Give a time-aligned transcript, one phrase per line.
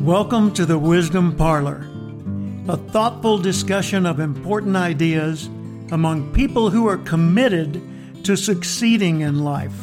[0.00, 1.86] Welcome to the Wisdom Parlor,
[2.68, 5.48] a thoughtful discussion of important ideas
[5.92, 9.74] among people who are committed to succeeding in life.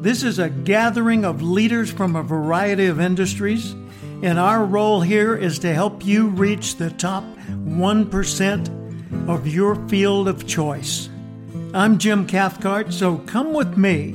[0.00, 3.76] This is a gathering of leaders from a variety of industries,
[4.24, 10.26] and our role here is to help you reach the top 1% of your field
[10.26, 11.08] of choice.
[11.72, 14.14] I'm Jim Cathcart, so come with me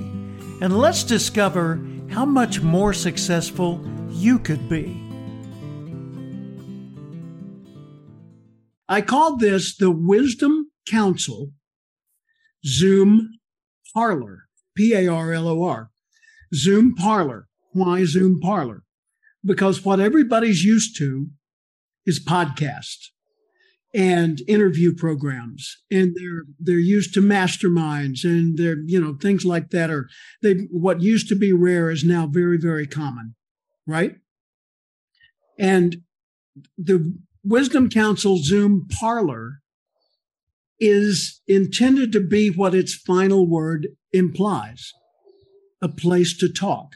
[0.60, 1.80] and let's discover
[2.10, 5.09] how much more successful you could be.
[8.89, 11.52] I called this the Wisdom Council
[12.66, 13.29] Zoom
[13.93, 15.92] Parlor, P A R L O R.
[16.54, 17.48] Zoom Parlor.
[17.71, 18.84] Why Zoom Parlor?
[19.46, 21.28] Because what everybody's used to
[22.06, 23.10] is podcasts
[23.93, 29.71] and interview programs and they're they're used to masterminds and they're you know things like
[29.71, 30.07] that are
[30.43, 33.34] they what used to be rare is now very very common
[33.88, 34.17] right
[35.58, 36.04] and
[36.78, 39.59] the wisdom council zoom parlor
[40.80, 44.94] is intended to be what its final word implies
[45.82, 46.95] a place to talk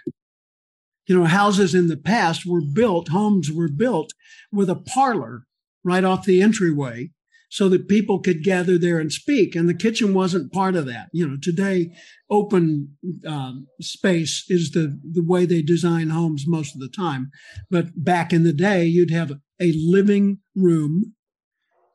[1.08, 4.12] you know houses in the past were built homes were built
[4.52, 5.46] with a parlor
[5.84, 7.10] right off the entryway
[7.54, 9.56] so that people could gather there and speak.
[9.56, 11.10] And the kitchen wasn't part of that.
[11.12, 11.96] You know, today,
[12.34, 17.30] open um, space is the, the way they design homes most of the time.
[17.70, 21.14] But back in the day, you'd have a living room,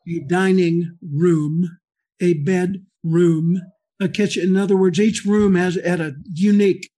[0.09, 1.79] a dining room,
[2.21, 3.61] a bedroom,
[4.01, 4.45] a kitchen.
[4.45, 6.89] In other words, each room has had a unique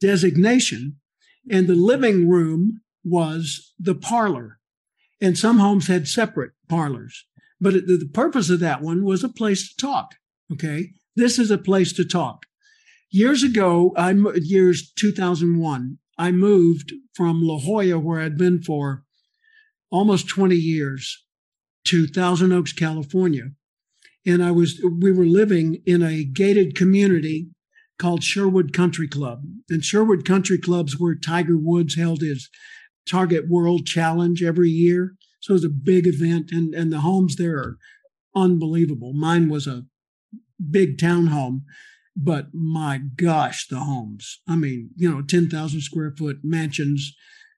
[0.00, 0.96] designation.
[1.50, 4.58] And the living room was the parlor
[5.20, 7.26] and some homes had separate parlors.
[7.60, 10.14] But it, the purpose of that one was a place to talk.
[10.52, 10.92] Okay.
[11.16, 12.46] This is a place to talk.
[13.10, 19.04] Years ago, I, years 2001, I moved from La Jolla, where I'd been for
[19.90, 21.24] almost 20 years,
[21.84, 23.50] to Thousand Oaks, California.
[24.26, 27.48] And I was, we were living in a gated community
[27.98, 29.42] called Sherwood Country Club.
[29.70, 32.50] And Sherwood Country Club's where Tiger Woods held his
[33.08, 35.14] Target World Challenge every year.
[35.40, 37.78] So it was a big event, and, and the homes there are
[38.36, 39.14] unbelievable.
[39.14, 39.84] Mine was a
[40.70, 41.62] big townhome,
[42.20, 44.40] but my gosh, the homes.
[44.48, 47.14] I mean, you know, 10,000 square foot mansions,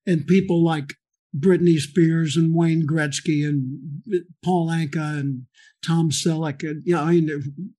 [0.07, 0.95] and people like
[1.37, 4.03] Britney Spears and Wayne Gretzky and
[4.45, 5.47] Paul Anka and
[5.85, 6.63] Tom Selleck.
[6.69, 7.75] And, you know, I mean,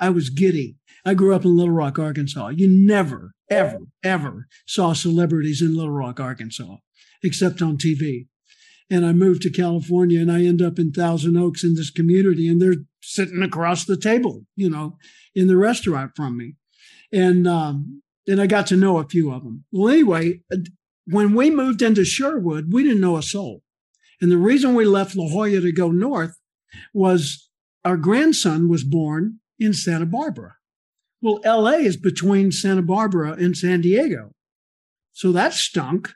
[0.00, 0.76] I was giddy.
[1.04, 2.48] I grew up in Little Rock, Arkansas.
[2.48, 6.76] You never, ever, ever saw celebrities in Little Rock, Arkansas,
[7.22, 8.28] except on TV.
[8.90, 12.48] And I moved to California and I end up in Thousand Oaks in this community
[12.48, 14.98] and they're sitting across the table, you know,
[15.34, 16.56] in the restaurant from me.
[17.12, 19.64] And, um, and I got to know a few of them.
[19.70, 20.40] Well, anyway,
[21.06, 23.62] when we moved into Sherwood, we didn't know a soul.
[24.20, 26.36] And the reason we left La Jolla to go north
[26.92, 27.48] was
[27.84, 30.56] our grandson was born in Santa Barbara.
[31.22, 34.32] Well, LA is between Santa Barbara and San Diego.
[35.12, 36.12] So that stunk.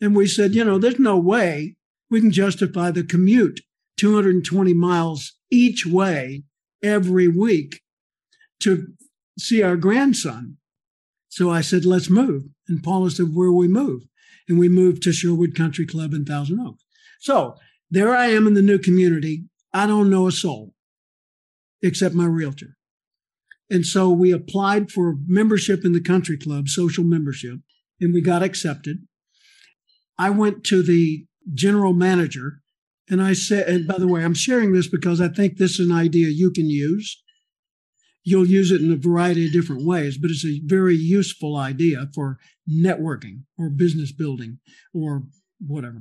[0.00, 1.76] And we said, you know, there's no way
[2.10, 3.60] we can justify the commute
[3.98, 6.44] 220 miles each way
[6.82, 7.80] every week
[8.60, 8.88] to
[9.38, 10.56] see our grandson.
[11.28, 12.44] So I said, let's move.
[12.68, 14.02] And Paula said, where we move?
[14.48, 16.84] And we moved to Sherwood Country Club in Thousand Oaks.
[17.20, 17.56] So
[17.90, 19.44] there I am in the new community.
[19.72, 20.74] I don't know a soul
[21.82, 22.76] except my realtor.
[23.70, 27.58] And so we applied for membership in the country club, social membership,
[28.00, 29.06] and we got accepted.
[30.18, 32.60] I went to the general manager
[33.10, 35.88] and I said, and by the way, I'm sharing this because I think this is
[35.88, 37.22] an idea you can use.
[38.22, 42.08] You'll use it in a variety of different ways, but it's a very useful idea
[42.14, 42.38] for
[42.70, 44.58] networking or business building
[44.92, 45.22] or
[45.66, 46.00] whatever.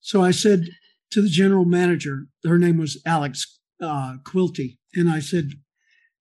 [0.00, 0.68] So I said
[1.12, 5.52] to the general manager, her name was Alex uh, Quilty, and I said,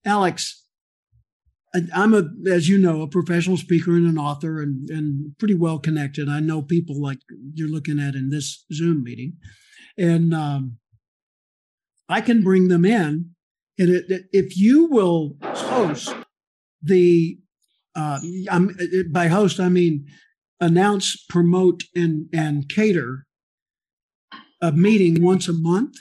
[0.05, 0.62] Alex,
[1.93, 5.79] I'm a, as you know, a professional speaker and an author and, and pretty well
[5.79, 6.29] connected.
[6.29, 7.17] I know people like
[7.55, 9.37] you're looking at in this Zoom meeting.
[9.97, 10.77] And um,
[12.07, 13.31] I can bring them in.
[13.79, 16.15] And it, it, if you will host
[16.81, 17.39] the,
[17.95, 18.19] uh,
[18.51, 18.77] I'm,
[19.11, 20.05] by host, I mean
[20.59, 23.25] announce, promote, and, and cater
[24.61, 25.95] a meeting once a month.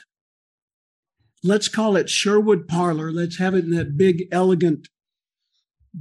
[1.42, 3.10] Let's call it Sherwood Parlor.
[3.10, 4.88] Let's have it in that big, elegant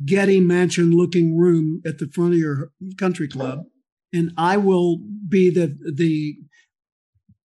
[0.05, 3.65] Getty Mansion looking room at the front of your country club,
[4.13, 6.37] and I will be the the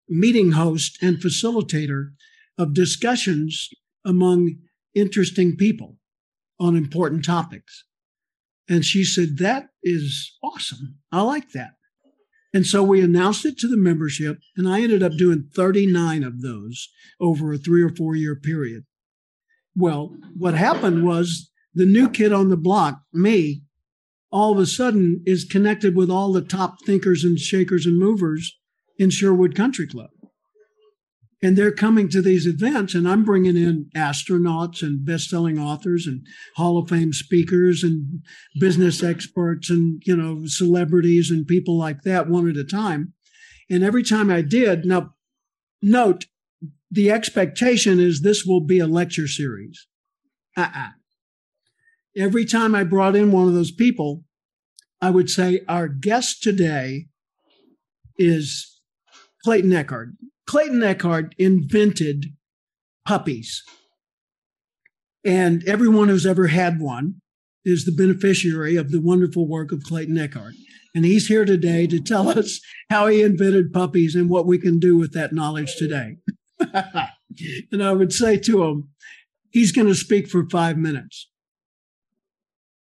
[0.08, 2.10] meeting host and facilitator
[2.58, 3.70] of discussions
[4.04, 4.56] among
[4.94, 5.98] interesting people
[6.58, 7.84] on important topics.
[8.68, 10.96] And she said, That is awesome.
[11.12, 11.72] I like that.
[12.54, 16.40] And so we announced it to the membership, and I ended up doing 39 of
[16.40, 16.88] those
[17.20, 18.84] over a three or four year period.
[19.74, 23.62] Well, what happened was the new kid on the block, me,
[24.32, 28.58] all of a sudden is connected with all the top thinkers and shakers and movers
[28.98, 30.10] in Sherwood Country Club.
[31.42, 36.26] And they're coming to these events, and I'm bringing in astronauts and best-selling authors and
[36.56, 38.22] Hall of Fame speakers and
[38.58, 43.12] business experts and you know celebrities and people like that one at a time.
[43.68, 45.10] And every time I did, now
[45.82, 46.24] note
[46.90, 49.86] the expectation is this will be a lecture series.
[50.56, 50.92] Uh-uh.
[52.16, 54.24] Every time I brought in one of those people,
[55.02, 57.08] I would say our guest today
[58.16, 58.80] is
[59.44, 60.10] Clayton Eckhart.
[60.46, 62.26] Clayton Eckhart invented
[63.04, 63.62] puppies.
[65.24, 67.16] And everyone who's ever had one
[67.64, 70.54] is the beneficiary of the wonderful work of Clayton Eckhart.
[70.94, 74.78] And he's here today to tell us how he invented puppies and what we can
[74.78, 76.16] do with that knowledge today.
[77.70, 78.88] and I would say to him,
[79.50, 81.28] he's going to speak for five minutes.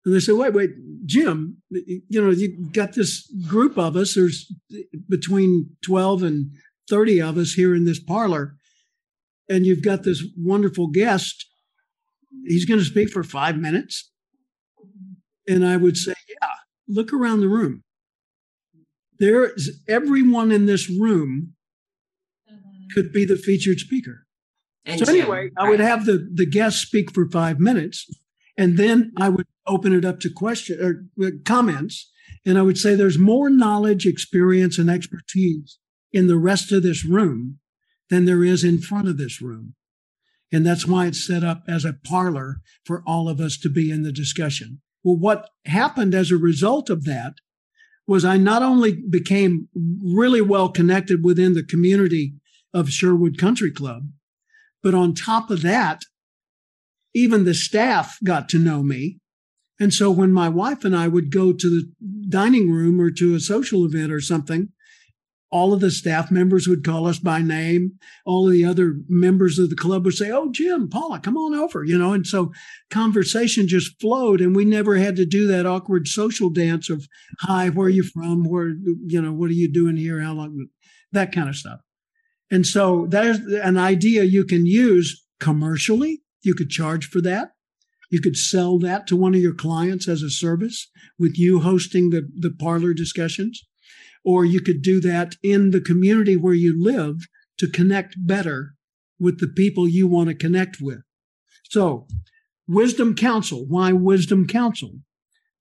[0.06, 0.69] And they said, wait, wait,
[1.06, 4.13] Jim, you know, you got this group of us.
[4.13, 4.52] There's
[5.10, 6.52] between 12 and
[6.90, 8.56] 30 of us here in this parlor,
[9.50, 11.46] and you've got this wonderful guest.
[12.46, 14.12] He's going to speak for five minutes.
[15.48, 16.50] And I would say, yeah,
[16.88, 17.84] look around the room.
[19.18, 21.54] There's everyone in this room
[22.51, 22.88] mm-hmm.
[22.94, 24.25] could be the featured speaker.
[24.86, 28.08] And so anyway, Jim, I would have the, the guest speak for five minutes,
[28.56, 32.12] and then I would open it up to question or uh, comments,
[32.46, 35.78] and I would say there's more knowledge, experience, and expertise
[36.12, 37.60] in the rest of this room
[38.10, 39.76] than there is in front of this room.
[40.52, 43.92] And that's why it's set up as a parlor for all of us to be
[43.92, 44.82] in the discussion.
[45.04, 47.34] Well, what happened as a result of that
[48.08, 52.36] was I not only became really well connected within the community
[52.74, 54.10] of Sherwood Country Club,
[54.84, 56.04] but on top of that,
[57.14, 59.20] even the staff got to know me.
[59.80, 61.92] And so when my wife and I would go to the
[62.30, 64.69] dining room or to a social event or something,
[65.51, 67.94] all of the staff members would call us by name.
[68.25, 71.54] All of the other members of the club would say, Oh, Jim, Paula, come on
[71.54, 72.13] over, you know.
[72.13, 72.51] And so
[72.89, 77.07] conversation just flowed, and we never had to do that awkward social dance of,
[77.42, 78.44] Hi, where are you from?
[78.44, 78.69] Where,
[79.06, 80.19] you know, what are you doing here?
[80.19, 80.68] How long?
[81.12, 81.80] That kind of stuff.
[82.51, 86.22] And so there's an idea you can use commercially.
[86.42, 87.55] You could charge for that.
[88.10, 92.10] You could sell that to one of your clients as a service with you hosting
[92.10, 93.63] the, the parlor discussions
[94.25, 97.28] or you could do that in the community where you live
[97.60, 98.74] to connect better
[99.19, 101.00] with the people you want to connect with.
[101.69, 102.07] So,
[102.68, 103.66] wisdom council.
[103.68, 105.00] Why wisdom council?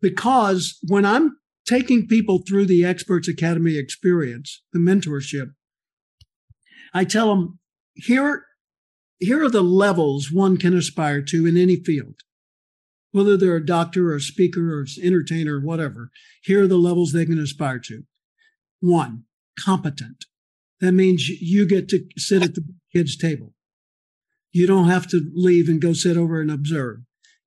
[0.00, 1.36] Because when I'm
[1.66, 5.52] taking people through the Experts Academy experience, the mentorship,
[6.92, 7.58] I tell them
[7.94, 8.44] here,
[9.18, 12.16] here are the levels one can aspire to in any field.
[13.14, 16.10] Whether they're a doctor or a speaker or an entertainer or whatever,
[16.42, 18.02] here are the levels they can aspire to.
[18.80, 19.22] One,
[19.56, 20.24] competent.
[20.80, 23.54] That means you get to sit at the kids' table.
[24.50, 27.02] You don't have to leave and go sit over and observe.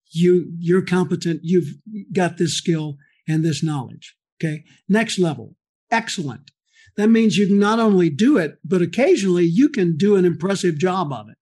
[0.09, 1.41] You, you're competent.
[1.43, 1.75] You've
[2.13, 2.95] got this skill
[3.27, 4.15] and this knowledge.
[4.41, 4.63] Okay.
[4.87, 5.57] Next level,
[5.91, 6.51] excellent.
[6.95, 10.77] That means you can not only do it, but occasionally you can do an impressive
[10.77, 11.35] job of it.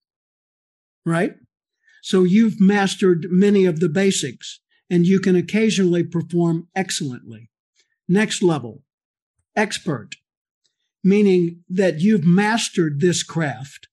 [1.04, 1.36] Right?
[2.06, 7.50] So you've mastered many of the basics and you can occasionally perform excellently.
[8.08, 8.84] Next level,
[9.56, 10.14] expert,
[11.02, 13.88] meaning that you've mastered this craft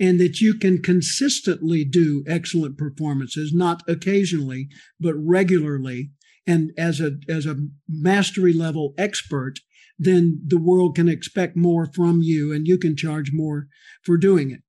[0.00, 4.68] and that you can consistently do excellent performances, not occasionally,
[4.98, 6.12] but regularly.
[6.46, 9.58] And as a, as a mastery level expert,
[9.98, 13.66] then the world can expect more from you and you can charge more
[14.02, 14.62] for doing it.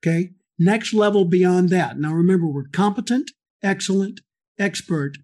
[0.00, 0.30] Okay.
[0.58, 1.98] Next level beyond that.
[1.98, 3.30] Now remember, we're competent,
[3.62, 4.20] excellent,
[4.58, 5.18] expert,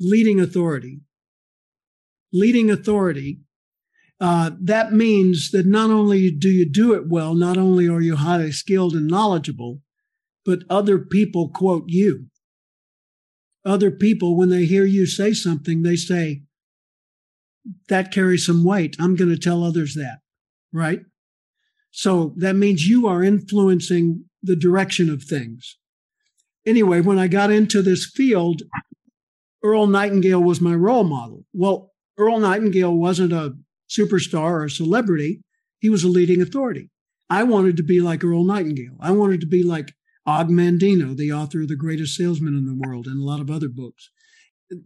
[0.00, 1.00] leading authority
[2.34, 3.38] leading authority,
[4.20, 8.16] uh, that means that not only do you do it well, not only are you
[8.16, 9.80] highly skilled and knowledgeable,
[10.44, 12.26] but other people quote you.
[13.64, 16.42] Other people, when they hear you say something, they say,
[17.88, 18.94] that carries some weight.
[19.00, 20.18] I'm going to tell others that,
[20.70, 21.00] right?
[21.96, 25.78] So that means you are influencing the direction of things.
[26.66, 28.62] Anyway, when I got into this field,
[29.62, 31.44] Earl Nightingale was my role model.
[31.52, 33.54] Well, Earl Nightingale wasn't a
[33.88, 35.42] superstar or a celebrity,
[35.78, 36.90] he was a leading authority.
[37.30, 38.96] I wanted to be like Earl Nightingale.
[38.98, 39.92] I wanted to be like
[40.26, 43.52] Og Mandino, the author of The Greatest Salesman in the World, and a lot of
[43.52, 44.10] other books.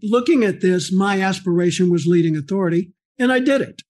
[0.02, 2.92] Looking at this, my aspiration was leading authority.
[3.18, 3.80] And I did it.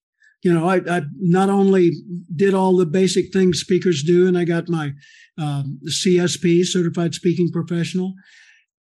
[0.42, 1.92] You know, I, I not only
[2.35, 4.92] did all the basic things speakers do, and I got my
[5.37, 8.14] um, CSP, Certified Speaking Professional,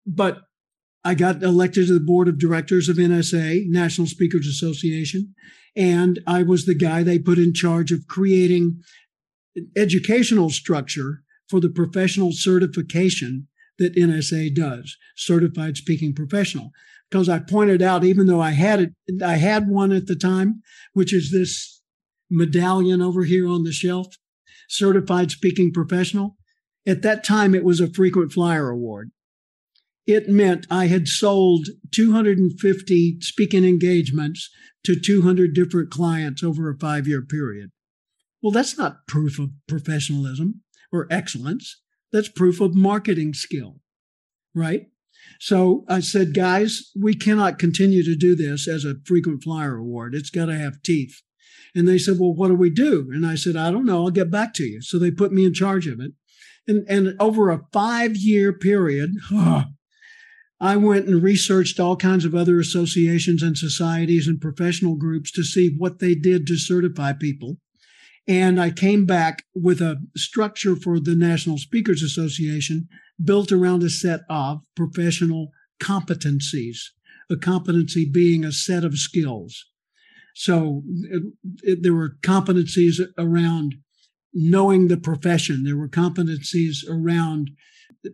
[0.06, 0.42] but
[1.04, 5.34] I got elected to the board of directors of NSA, National Speakers Association,
[5.76, 8.80] and I was the guy they put in charge of creating
[9.54, 13.48] an educational structure for the professional certification
[13.78, 16.70] that NSA does, Certified Speaking Professional.
[17.10, 20.62] Because I pointed out, even though I had it, I had one at the time,
[20.92, 21.82] which is this
[22.28, 24.16] medallion over here on the shelf,
[24.68, 26.36] Certified Speaking Professional.
[26.86, 29.10] At that time, it was a frequent flyer award.
[30.06, 34.50] It meant I had sold 250 speaking engagements
[34.84, 37.70] to 200 different clients over a five year period.
[38.40, 41.82] Well, that's not proof of professionalism or excellence.
[42.12, 43.80] That's proof of marketing skill,
[44.54, 44.86] right?
[45.40, 50.14] So I said, guys, we cannot continue to do this as a frequent flyer award.
[50.14, 51.22] It's got to have teeth.
[51.74, 53.10] And they said, well, what do we do?
[53.12, 54.04] And I said, I don't know.
[54.04, 54.80] I'll get back to you.
[54.80, 56.12] So they put me in charge of it.
[56.66, 59.10] And, and over a five year period,
[60.60, 65.44] I went and researched all kinds of other associations and societies and professional groups to
[65.44, 67.58] see what they did to certify people.
[68.26, 72.88] And I came back with a structure for the National Speakers Association
[73.22, 76.78] built around a set of professional competencies,
[77.30, 79.66] a competency being a set of skills.
[80.34, 81.22] So it,
[81.62, 83.76] it, there were competencies around
[84.34, 87.50] knowing the profession, there were competencies around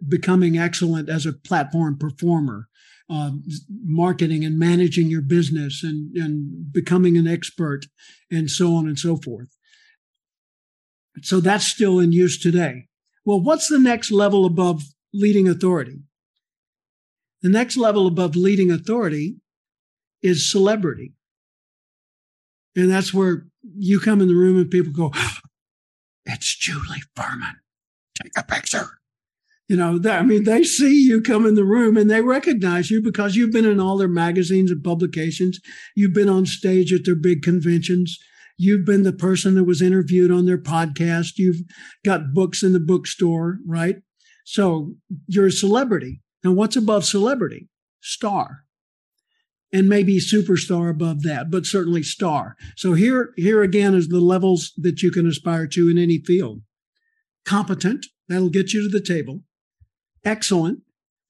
[0.09, 2.69] becoming excellent as a platform performer.
[3.11, 3.33] Uh,
[3.85, 7.85] marketing and managing your business and, and becoming an expert
[8.31, 9.49] and so on and so forth.
[11.21, 12.87] So that's still in use today.
[13.25, 16.01] Well, what's the next level above leading authority?
[17.43, 19.37] The next level above leading authority
[20.23, 21.15] is celebrity.
[22.77, 25.13] And that's where you come in the room and people go,
[26.27, 27.57] it's Julie Furman.
[28.21, 28.99] Take a picture.
[29.69, 33.01] You know, I mean, they see you come in the room and they recognize you
[33.01, 35.61] because you've been in all their magazines and publications.
[35.97, 38.19] You've been on stage at their big conventions.
[38.59, 41.33] You've been the person that was interviewed on their podcast.
[41.37, 41.63] You've
[42.05, 43.97] got books in the bookstore, right?
[44.45, 44.95] So
[45.27, 46.23] you're a celebrity.
[46.45, 47.69] Now, what's above celebrity?
[48.01, 48.65] Star.
[49.73, 52.57] And maybe superstar above that, but certainly star.
[52.77, 56.61] So here, here again is the levels that you can aspire to in any field.
[57.47, 59.43] Competent, that'll get you to the table.
[60.25, 60.81] Excellent,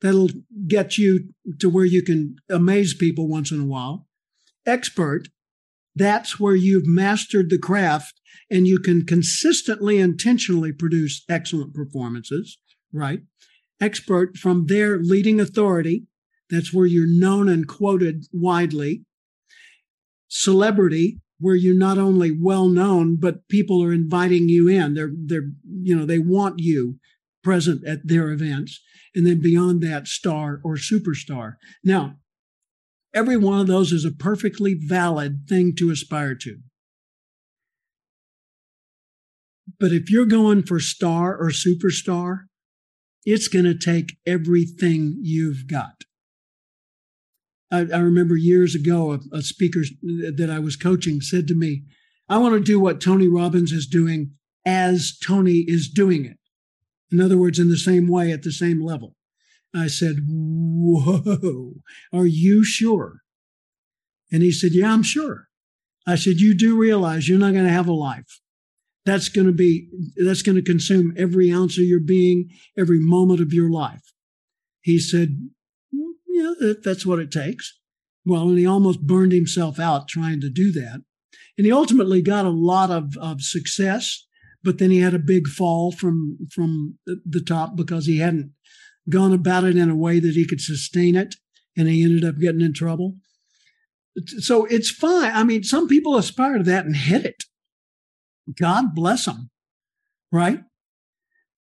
[0.00, 0.31] that'll
[0.67, 1.29] get you
[1.61, 4.09] to where you can amaze people once in a while.
[4.67, 5.29] Expert,
[5.95, 8.21] that's where you've mastered the craft
[8.51, 12.59] and you can consistently, intentionally produce excellent performances,
[12.93, 13.21] right?
[13.81, 16.07] Expert from their leading authority.
[16.51, 19.05] That's where you're known and quoted widely.
[20.29, 24.95] Celebrity, where you're not only well known, but people are inviting you in.
[24.95, 26.99] They're, they're, you know, they want you
[27.43, 28.81] present at their events.
[29.15, 31.55] And then beyond that, star or superstar.
[31.85, 32.17] Now,
[33.14, 36.59] Every one of those is a perfectly valid thing to aspire to.
[39.78, 42.45] But if you're going for star or superstar,
[43.25, 46.04] it's going to take everything you've got.
[47.71, 51.85] I, I remember years ago, a, a speaker that I was coaching said to me,
[52.28, 54.33] I want to do what Tony Robbins is doing
[54.64, 56.38] as Tony is doing it.
[57.11, 59.14] In other words, in the same way at the same level.
[59.75, 61.75] I said, Whoa,
[62.12, 63.21] are you sure?
[64.31, 65.49] And he said, Yeah, I'm sure.
[66.07, 68.41] I said, You do realize you're not going to have a life.
[69.05, 73.41] That's going to be, that's going to consume every ounce of your being, every moment
[73.41, 74.12] of your life.
[74.81, 75.38] He said,
[75.95, 77.79] mm, Yeah, that's what it takes.
[78.25, 81.02] Well, and he almost burned himself out trying to do that.
[81.59, 84.26] And he ultimately got a lot of, of success,
[84.62, 88.52] but then he had a big fall from, from the top because he hadn't
[89.09, 91.35] gone about it in a way that he could sustain it,
[91.77, 93.17] and he ended up getting in trouble.
[94.39, 95.33] So it's fine.
[95.33, 97.45] I mean, some people aspire to that and hit it.
[98.59, 99.51] God bless them,
[100.31, 100.61] right?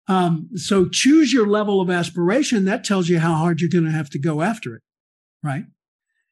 [0.08, 2.64] Um, so choose your level of aspiration.
[2.64, 4.82] That tells you how hard you're going to have to go after it,
[5.44, 5.66] right?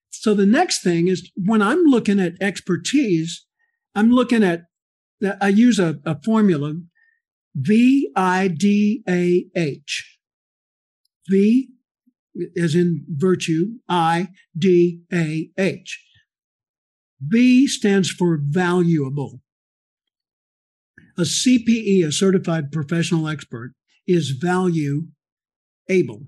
[0.09, 3.45] So the next thing is when I'm looking at expertise,
[3.93, 4.63] I'm looking at,
[5.41, 6.75] I use a, a formula,
[7.53, 10.14] V I D A H.
[11.27, 11.69] V
[12.57, 16.03] as in virtue, I D A H.
[17.21, 19.41] V stands for valuable.
[21.17, 23.73] A CPE, a certified professional expert,
[24.05, 25.07] is value
[25.89, 26.27] able.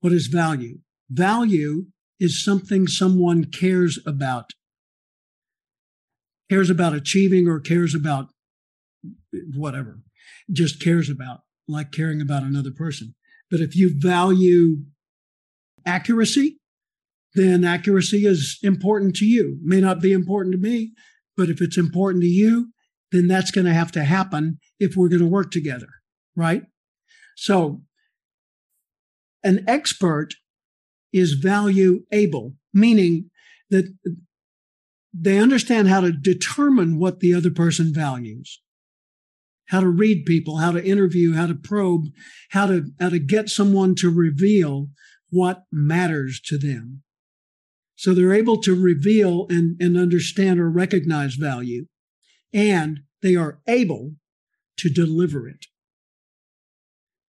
[0.00, 0.80] What is value?
[1.08, 1.86] Value
[2.18, 4.50] is something someone cares about
[6.50, 8.28] cares about achieving or cares about
[9.54, 10.00] whatever,
[10.52, 13.14] just cares about, like caring about another person.
[13.50, 14.78] But if you value
[15.86, 16.58] accuracy,
[17.34, 19.58] then accuracy is important to you.
[19.62, 20.92] May not be important to me,
[21.36, 22.72] but if it's important to you,
[23.12, 25.88] then that's going to have to happen if we're going to work together,
[26.36, 26.62] right?
[27.36, 27.82] So,
[29.42, 30.34] an expert
[31.12, 33.30] is value able, meaning
[33.70, 33.94] that
[35.12, 38.60] they understand how to determine what the other person values
[39.68, 42.06] how to read people how to interview how to probe
[42.50, 44.88] how to how to get someone to reveal
[45.30, 47.02] what matters to them.
[47.96, 51.86] So they're able to reveal and, and understand or recognize value
[52.52, 54.12] and they are able
[54.76, 55.66] to deliver it.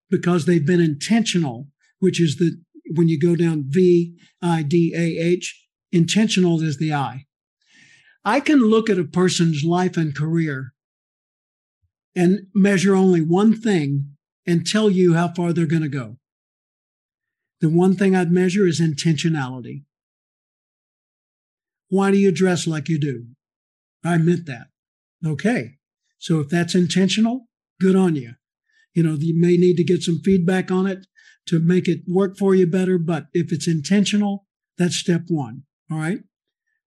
[0.10, 1.68] Because they've been intentional
[2.00, 2.62] which is the
[2.94, 7.26] when you go down v i d a h intentional is the i.
[8.24, 10.75] I can look at a person's life and career
[12.16, 14.16] and measure only one thing
[14.48, 16.18] and tell you how far they're going to go.
[17.62, 19.84] The one thing I'd measure is intentionality.
[21.90, 23.28] Why do you dress like you do?
[24.04, 24.68] I meant that.
[25.26, 25.78] Okay.
[26.20, 27.48] So if that's intentional,
[27.80, 28.34] good on you.
[28.94, 31.08] You know, you may need to get some feedback on it
[31.48, 34.46] to make it work for you better, but if it's intentional,
[34.78, 35.64] that's step one.
[35.92, 36.20] All right.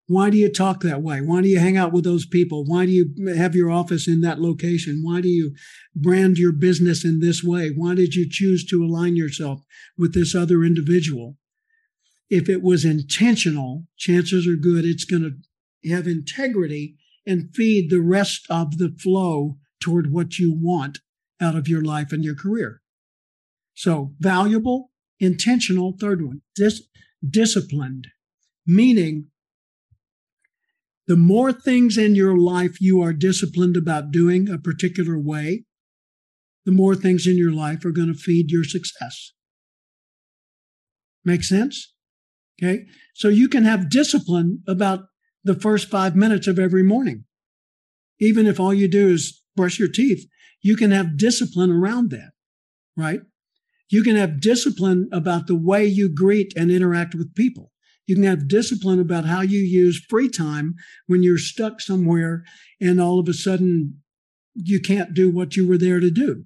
[0.09, 1.21] Why do you talk that way?
[1.21, 2.65] Why do you hang out with those people?
[2.65, 5.01] Why do you have your office in that location?
[5.03, 5.53] Why do you
[5.95, 7.69] brand your business in this way?
[7.69, 9.61] Why did you choose to align yourself
[9.99, 11.37] with this other individual?
[12.27, 16.95] If it was intentional, chances are good it's going to have integrity
[17.27, 20.97] and feed the rest of the flow toward what you want
[21.39, 22.81] out of your life and your career.
[23.75, 24.89] So valuable,
[25.19, 26.87] intentional, third one, dis-
[27.29, 28.07] disciplined,
[28.65, 29.27] meaning
[31.09, 35.63] the more things in your life you are disciplined about doing a particular way,
[36.65, 39.31] the more things in your life are going to feed your success.
[41.25, 41.95] Make sense?
[42.61, 42.85] Okay.
[43.15, 45.05] So you can have discipline about
[45.43, 47.23] the first five minutes of every morning.
[48.19, 50.27] Even if all you do is brush your teeth,
[50.61, 52.33] you can have discipline around that,
[52.95, 53.21] right?
[53.89, 57.71] You can have discipline about the way you greet and interact with people.
[58.09, 60.73] You can have discipline about how you use free time
[61.05, 62.43] when you're stuck somewhere
[62.81, 64.01] and all of a sudden
[64.55, 66.45] you can't do what you were there to do.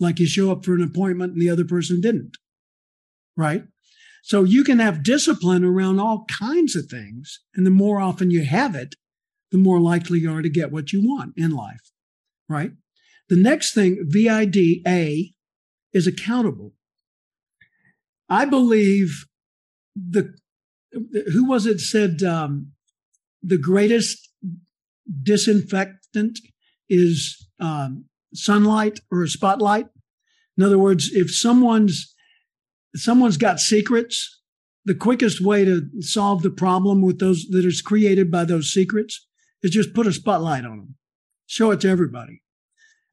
[0.00, 2.38] Like you show up for an appointment and the other person didn't.
[3.36, 3.64] Right?
[4.22, 7.40] So you can have discipline around all kinds of things.
[7.54, 8.94] And the more often you have it,
[9.52, 11.92] the more likely you are to get what you want in life.
[12.48, 12.72] Right?
[13.28, 15.32] The next thing, VIDA,
[15.92, 16.72] is accountable.
[18.30, 19.26] I believe
[19.94, 20.34] the
[21.32, 22.72] who was it said um,
[23.42, 24.30] the greatest
[25.22, 26.38] disinfectant
[26.88, 29.86] is um, sunlight or a spotlight.
[30.56, 32.14] In other words, if someone's
[32.94, 34.40] someone's got secrets,
[34.84, 39.26] the quickest way to solve the problem with those that is created by those secrets
[39.62, 40.94] is just put a spotlight on them,
[41.46, 42.42] show it to everybody.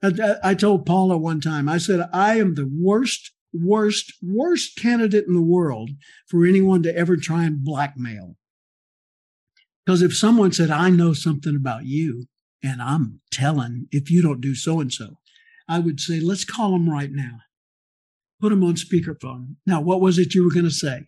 [0.04, 5.26] I, I told Paula one time, I said, I am the worst worst, worst candidate
[5.28, 5.92] in the world
[6.28, 8.36] for anyone to ever try and blackmail.
[9.86, 12.26] Because if someone said, I know something about you
[12.64, 15.18] and I'm telling if you don't do so and so,
[15.68, 17.40] I would say, let's call them right now.
[18.40, 19.56] Put them on speakerphone.
[19.66, 21.08] Now, what was it you were going to say?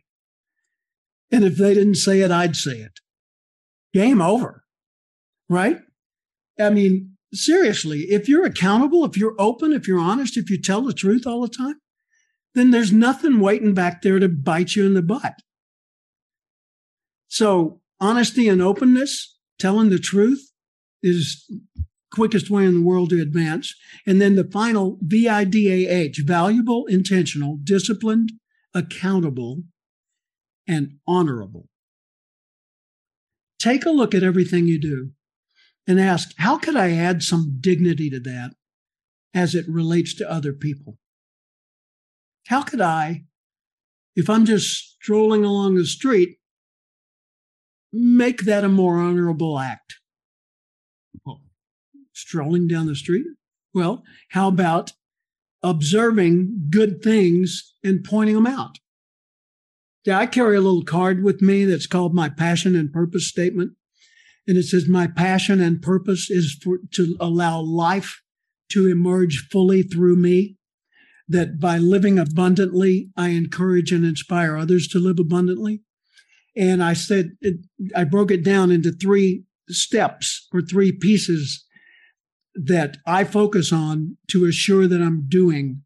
[1.31, 2.99] And if they didn't say it, I'd say it.
[3.93, 4.63] Game over.
[5.49, 5.79] Right?
[6.59, 10.81] I mean, seriously, if you're accountable, if you're open, if you're honest, if you tell
[10.81, 11.75] the truth all the time,
[12.55, 15.41] then there's nothing waiting back there to bite you in the butt.
[17.27, 20.51] So honesty and openness, telling the truth
[21.01, 21.49] is
[22.11, 23.73] quickest way in the world to advance.
[24.05, 28.33] And then the final VIDAH, valuable, intentional, disciplined,
[28.73, 29.63] accountable,
[30.67, 31.67] and honorable.
[33.59, 35.11] Take a look at everything you do
[35.87, 38.51] and ask, how could I add some dignity to that
[39.33, 40.97] as it relates to other people?
[42.47, 43.25] How could I,
[44.15, 46.37] if I'm just strolling along the street,
[47.91, 49.95] make that a more honorable act?
[51.25, 51.41] Well,
[52.13, 53.25] strolling down the street?
[53.73, 54.93] Well, how about
[55.61, 58.79] observing good things and pointing them out?
[60.05, 63.71] Yeah, I carry a little card with me that's called my passion and purpose statement.
[64.45, 68.21] And it says, my passion and purpose is for, to allow life
[68.71, 70.57] to emerge fully through me
[71.27, 75.81] that by living abundantly, I encourage and inspire others to live abundantly.
[76.55, 77.57] And I said, it,
[77.95, 81.65] I broke it down into three steps or three pieces
[82.55, 85.83] that I focus on to assure that I'm doing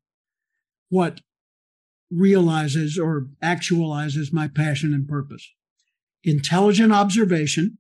[0.89, 1.21] what
[2.11, 5.49] realizes or actualizes my passion and purpose.
[6.23, 7.77] Intelligent observation,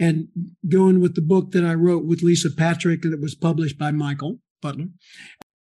[0.00, 0.28] and
[0.68, 4.38] going with the book that I wrote with Lisa Patrick that was published by Michael
[4.62, 4.86] Butler,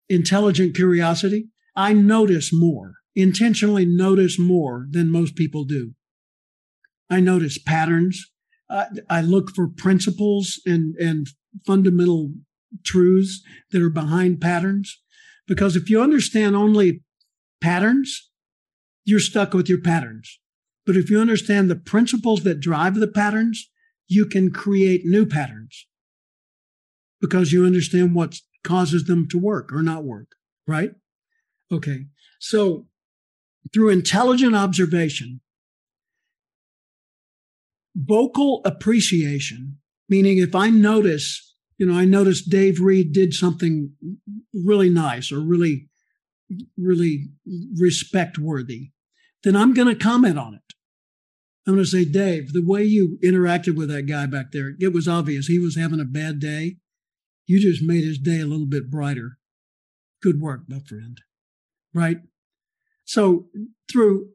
[0.09, 1.47] Intelligent Curiosity.
[1.75, 5.93] I notice more, intentionally notice more than most people do.
[7.09, 8.31] I notice patterns.
[8.69, 11.27] Uh, I look for principles and, and
[11.65, 12.31] fundamental
[12.83, 13.41] truths
[13.71, 15.01] that are behind patterns.
[15.47, 17.03] Because if you understand only
[17.61, 18.31] patterns,
[19.03, 20.39] you're stuck with your patterns.
[20.85, 23.69] But if you understand the principles that drive the patterns,
[24.07, 25.87] you can create new patterns
[27.19, 30.27] because you understand what causes them to work or not work,
[30.67, 30.91] right?
[31.71, 32.07] Okay.
[32.39, 32.87] So
[33.73, 35.41] through intelligent observation,
[37.95, 39.77] vocal appreciation,
[40.09, 43.93] meaning if I notice, you know, I notice Dave Reed did something
[44.53, 45.89] really nice or really,
[46.77, 47.29] really
[47.79, 48.91] respect worthy,
[49.43, 50.61] then I'm going to comment on it.
[51.67, 54.93] I'm going to say, Dave, the way you interacted with that guy back there, it
[54.93, 56.77] was obvious he was having a bad day.
[57.45, 59.37] You just made his day a little bit brighter.
[60.21, 61.19] Good work, my friend.
[61.93, 62.17] Right?
[63.05, 63.47] So,
[63.89, 64.29] through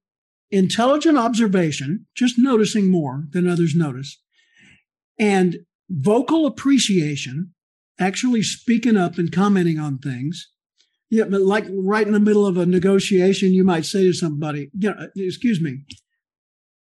[0.50, 4.20] intelligent observation, just noticing more than others notice,
[5.18, 7.52] and vocal appreciation,
[7.98, 10.48] actually speaking up and commenting on things.
[11.10, 14.70] Yeah, but like right in the middle of a negotiation, you might say to somebody,
[14.78, 15.84] you know, excuse me,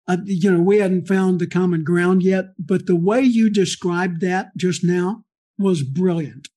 [0.09, 4.22] uh, you know, we hadn't found the common ground yet, but the way you described
[4.22, 5.26] that just now
[5.59, 6.49] was brilliant.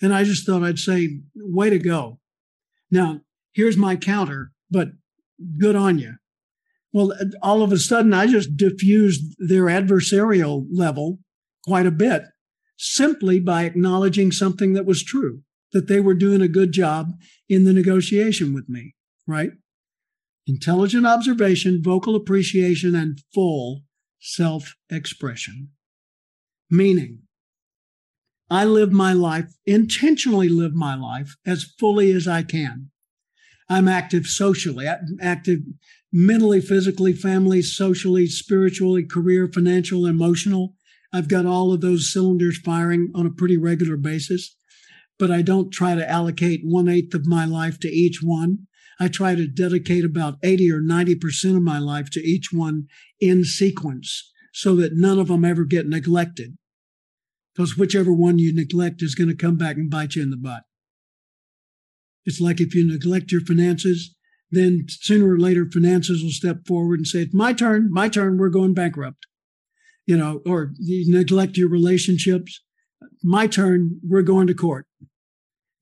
[0.00, 2.18] And I just thought I'd say, way to go.
[2.90, 3.20] Now,
[3.52, 4.88] here's my counter, but
[5.58, 6.14] good on you.
[6.92, 11.20] Well, all of a sudden, I just diffused their adversarial level
[11.64, 12.22] quite a bit
[12.76, 17.12] simply by acknowledging something that was true, that they were doing a good job
[17.48, 18.94] in the negotiation with me,
[19.26, 19.52] right?
[20.46, 23.82] intelligent observation, vocal appreciation, and full
[24.20, 25.70] self expression.
[26.70, 27.21] Meaning,
[28.52, 32.90] I live my life, intentionally live my life as fully as I can.
[33.70, 34.86] I'm active socially,
[35.22, 35.60] active
[36.12, 40.74] mentally, physically, family, socially, spiritually, career, financial, emotional.
[41.14, 44.54] I've got all of those cylinders firing on a pretty regular basis,
[45.18, 48.66] but I don't try to allocate one eighth of my life to each one.
[49.00, 52.88] I try to dedicate about 80 or 90% of my life to each one
[53.18, 56.58] in sequence so that none of them ever get neglected.
[57.54, 60.36] Because whichever one you neglect is going to come back and bite you in the
[60.36, 60.62] butt.
[62.24, 64.14] It's like if you neglect your finances,
[64.50, 68.38] then sooner or later finances will step forward and say, It's my turn, my turn,
[68.38, 69.26] we're going bankrupt.
[70.06, 72.60] You know, or you neglect your relationships,
[73.22, 74.86] my turn, we're going to court,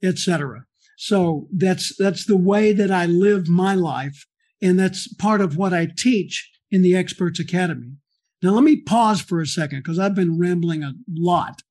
[0.02, 0.64] etc.
[0.96, 4.26] So that's that's the way that I live my life,
[4.60, 7.94] and that's part of what I teach in the Experts Academy.
[8.42, 11.62] Now let me pause for a second because I've been rambling a lot.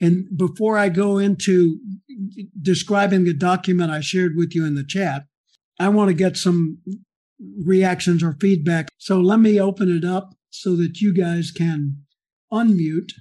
[0.00, 1.78] And before I go into
[2.60, 5.24] describing the document I shared with you in the chat,
[5.80, 6.78] I want to get some
[7.64, 8.88] reactions or feedback.
[8.98, 12.04] So let me open it up so that you guys can
[12.52, 13.12] unmute.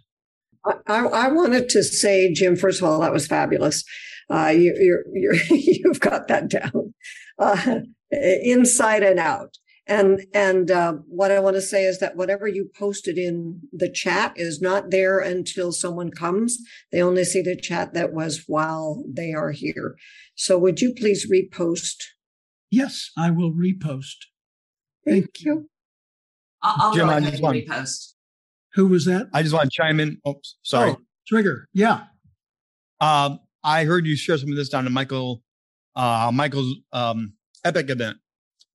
[0.88, 3.84] I, I wanted to say, Jim, first of all, that was fabulous.
[4.30, 6.94] Uh, you, you're, you've got that down
[7.40, 7.80] uh,
[8.12, 9.58] inside and out.
[9.88, 13.90] And and uh, what I want to say is that whatever you posted in the
[13.90, 16.58] chat is not there until someone comes.
[16.92, 19.96] They only see the chat that was while they are here.
[20.36, 22.04] So would you please repost?
[22.70, 24.26] Yes, I will repost.
[25.06, 25.70] Thank, Thank you.
[26.62, 28.14] I'll, I'll Jim, go ahead and repost.
[28.74, 29.28] Who was that?
[29.34, 30.18] I just want to chime in.
[30.28, 30.92] Oops, sorry.
[30.92, 30.98] Oh,
[31.28, 31.70] trigger.
[31.74, 32.04] Yeah.
[33.00, 35.44] Um, I heard you share some of this down to Michael,
[35.96, 38.18] uh, Michael's um, epic event.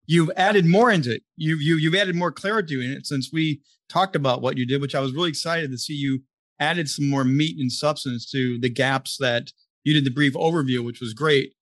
[0.05, 1.23] You've added more into it.
[1.37, 4.81] You you you've added more clarity in it since we talked about what you did,
[4.81, 6.21] which I was really excited to see you
[6.59, 9.51] added some more meat and substance to the gaps that
[9.83, 11.53] you did the brief overview, which was great.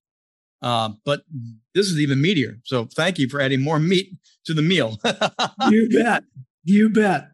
[0.62, 1.22] Uh, but
[1.74, 2.60] this is even meatier.
[2.64, 4.12] So thank you for adding more meat
[4.44, 4.98] to the meal.
[5.70, 6.24] you bet.
[6.64, 7.30] You bet.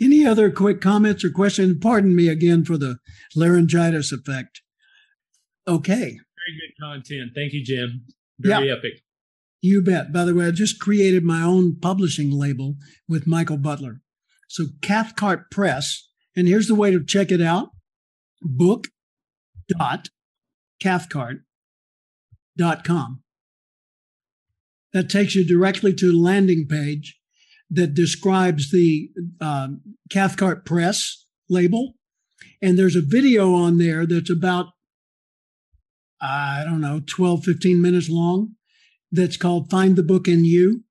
[0.00, 1.78] Any other quick comments or questions?
[1.80, 2.98] Pardon me again for the
[3.34, 4.62] laryngitis effect.
[5.66, 6.18] Okay.
[6.18, 7.30] Very good content.
[7.34, 8.06] Thank you, Jim.
[8.40, 9.02] Very epic.
[9.60, 10.12] You bet.
[10.12, 12.76] By the way, I just created my own publishing label
[13.08, 14.00] with Michael Butler.
[14.48, 17.70] So Cathcart Press, and here's the way to check it out.
[18.40, 18.88] Book
[19.68, 20.08] dot
[20.80, 21.38] Cathcart
[22.56, 23.22] dot com.
[24.92, 27.18] That takes you directly to the landing page
[27.70, 31.94] that describes the um, Cathcart Press label.
[32.62, 34.66] And there's a video on there that's about,
[36.22, 38.54] I don't know, 12, 15 minutes long
[39.10, 40.84] that's called Find the Book in You.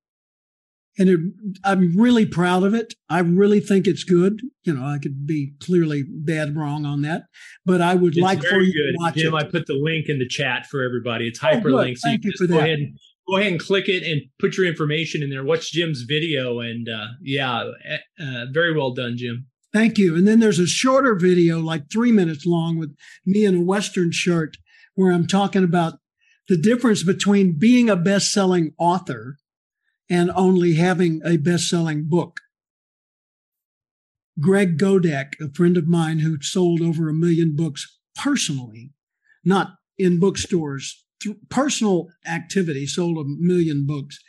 [0.99, 1.19] And it,
[1.63, 2.95] I'm really proud of it.
[3.07, 4.41] I really think it's good.
[4.63, 7.23] You know, I could be clearly bad wrong on that,
[7.65, 8.93] but I would it's like for you good.
[8.93, 9.37] to watch Jim, it.
[9.37, 11.27] I put the link in the chat for everybody.
[11.27, 12.57] It's Oh, so Thank you just for that.
[12.57, 12.97] Ahead and,
[13.29, 15.43] go ahead and click it and put your information in there.
[15.43, 16.61] Watch Jim's video.
[16.61, 19.45] And uh, yeah, eh, uh, very well done, Jim.
[19.73, 20.15] Thank you.
[20.15, 24.11] And then there's a shorter video, like three minutes long, with me in a Western
[24.11, 24.57] shirt,
[24.95, 25.99] where I'm talking about
[26.47, 29.37] the difference between being a best selling author
[30.09, 32.39] and only having a best selling book.
[34.39, 38.91] Greg Godek, a friend of mine who sold over a million books personally,
[39.43, 44.19] not in bookstores, through personal activity, sold a million books.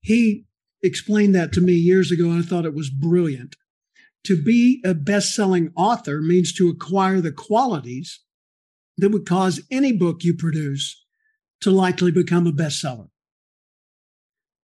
[0.00, 0.44] He
[0.82, 3.56] explained that to me years ago, and I thought it was brilliant
[4.24, 8.20] to be a best selling author means to acquire the qualities
[8.96, 11.01] that would cause any book you produce
[11.62, 13.08] to likely become a bestseller.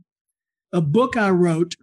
[0.71, 1.75] a book I wrote.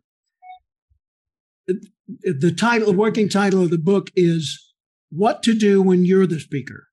[2.06, 4.72] The title, the working title of the book is
[5.10, 6.88] What to Do When You're the Speaker.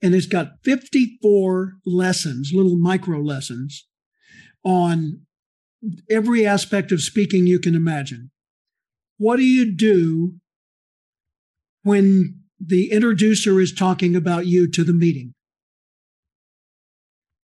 [0.00, 3.86] And it's got 54 lessons, little micro lessons
[4.64, 5.20] on
[6.10, 8.30] every aspect of speaking you can imagine.
[9.18, 10.36] What do you do
[11.82, 15.34] when the introducer is talking about you to the meeting?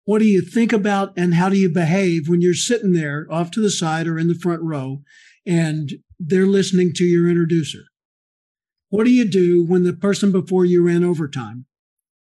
[0.05, 3.51] What do you think about and how do you behave when you're sitting there off
[3.51, 5.01] to the side or in the front row
[5.45, 7.85] and they're listening to your introducer?
[8.89, 11.65] What do you do when the person before you ran overtime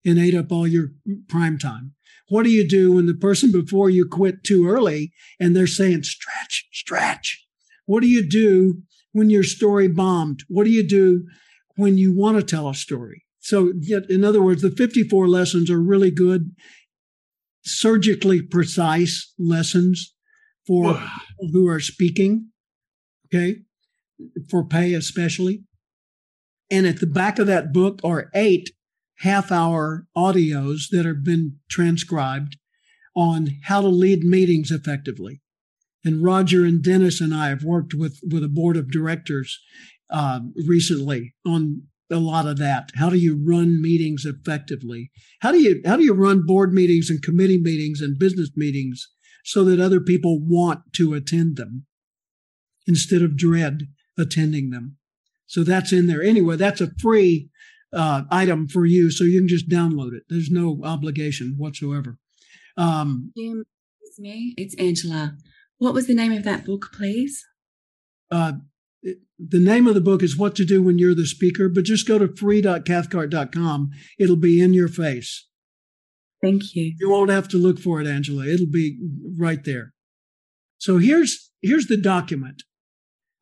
[0.06, 0.90] and ate up all your
[1.28, 1.94] prime time?
[2.30, 6.04] What do you do when the person before you quit too early and they're saying,
[6.04, 7.46] stretch, stretch?
[7.86, 10.44] What do you do when your story bombed?
[10.48, 11.26] What do you do
[11.76, 13.24] when you want to tell a story?
[13.40, 16.52] So, yet, in other words, the 54 lessons are really good
[17.64, 20.14] surgically precise lessons
[20.68, 22.50] for people who are speaking,
[23.28, 23.62] okay,
[24.50, 25.64] for pay especially.
[26.72, 28.72] And at the back of that book are eight
[29.20, 32.58] half hour audios that have been transcribed
[33.16, 35.42] on how to lead meetings effectively.
[36.06, 39.60] And Roger and Dennis and I have worked with, with a board of directors
[40.10, 42.92] uh, recently on a lot of that.
[42.96, 45.12] How do you run meetings effectively?
[45.42, 49.08] How do you how do you run board meetings and committee meetings and business meetings
[49.44, 51.86] so that other people want to attend them
[52.88, 53.88] instead of dread
[54.20, 54.98] attending them?
[55.48, 56.22] So that's in there.
[56.22, 57.50] Anyway, that's a free
[57.92, 60.24] uh, item for you, so you can just download it.
[60.30, 62.20] There's no obligation whatsoever.
[62.78, 63.66] Um, Jim,
[64.02, 64.54] it's me.
[64.58, 65.36] It's Angela.
[65.80, 67.44] What was the name of that book, please?
[68.32, 68.54] uh,
[69.02, 71.86] it- the name of the book is What to Do When You're the Speaker, but
[71.86, 73.90] just go to free.cathcart.com.
[74.20, 75.48] It'll be in your face.
[76.44, 76.94] Thank you.
[77.00, 78.46] You won't have to look for it, Angela.
[78.46, 78.98] It'll be
[79.38, 79.94] right there.
[80.78, 82.64] So here's here's the document.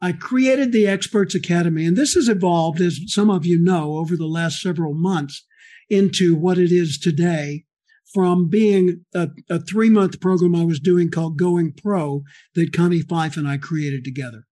[0.01, 4.15] I created the Experts Academy, and this has evolved, as some of you know, over
[4.15, 5.43] the last several months
[5.89, 7.65] into what it is today
[8.13, 12.23] from being a, a three month program I was doing called Going Pro
[12.55, 14.43] that Connie Fife and I created together.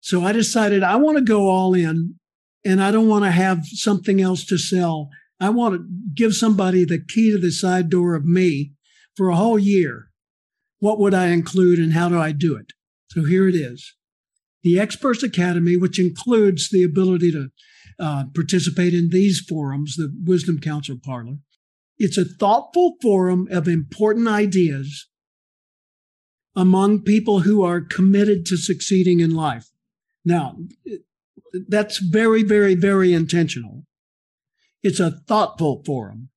[0.00, 2.14] So I decided I want to go all in
[2.64, 5.08] and I don't want to have something else to sell.
[5.40, 8.72] I want to give somebody the key to the side door of me
[9.16, 10.10] for a whole year.
[10.78, 12.72] What would I include and how do I do it?
[13.16, 13.94] So here it is.
[14.62, 17.48] The Experts Academy, which includes the ability to
[17.98, 21.38] uh, participate in these forums, the Wisdom Council Parlor.
[21.98, 25.08] It's a thoughtful forum of important ideas
[26.54, 29.70] among people who are committed to succeeding in life.
[30.24, 30.56] Now,
[31.68, 33.84] that's very, very, very intentional.
[34.82, 36.28] It's a thoughtful forum.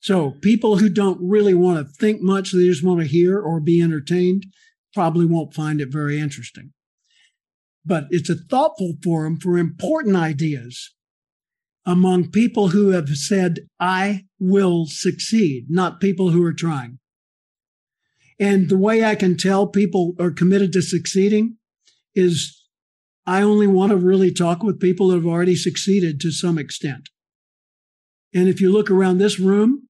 [0.00, 3.60] So people who don't really want to think much, they just want to hear or
[3.60, 4.46] be entertained,
[4.94, 6.72] probably won't find it very interesting.
[7.84, 10.94] But it's a thoughtful forum for important ideas
[11.84, 16.98] among people who have said, I will succeed, not people who are trying.
[18.40, 21.56] And the way I can tell people are committed to succeeding
[22.14, 22.62] is
[23.26, 27.10] I only want to really talk with people that have already succeeded to some extent.
[28.34, 29.88] And if you look around this room,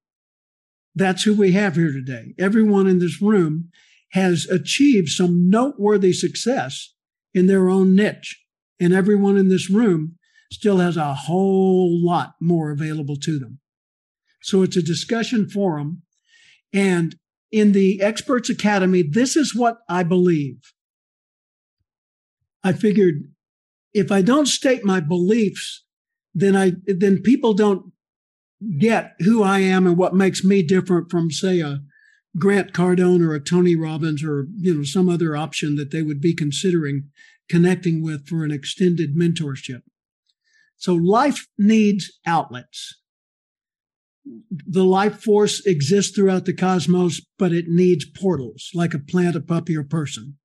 [0.93, 2.33] that's who we have here today.
[2.37, 3.69] Everyone in this room
[4.15, 6.93] has achieved some noteworthy success
[7.33, 8.41] in their own niche.
[8.79, 10.15] And everyone in this room
[10.53, 13.59] still has a whole lot more available to them.
[14.41, 16.03] So it's a discussion forum.
[16.73, 17.17] And
[17.51, 20.61] in the Experts Academy, this is what I believe.
[22.63, 23.15] I figured
[23.93, 25.83] if I don't state my beliefs,
[26.33, 27.91] then I then people don't
[28.79, 31.79] get who I am and what makes me different from, say, a
[32.37, 36.21] Grant Cardone or a Tony Robbins or you know some other option that they would
[36.21, 37.09] be considering
[37.49, 39.81] connecting with for an extended mentorship.
[40.77, 42.95] So life needs outlets.
[44.49, 49.41] The life force exists throughout the cosmos, but it needs portals like a plant, a
[49.41, 50.37] puppy, or person.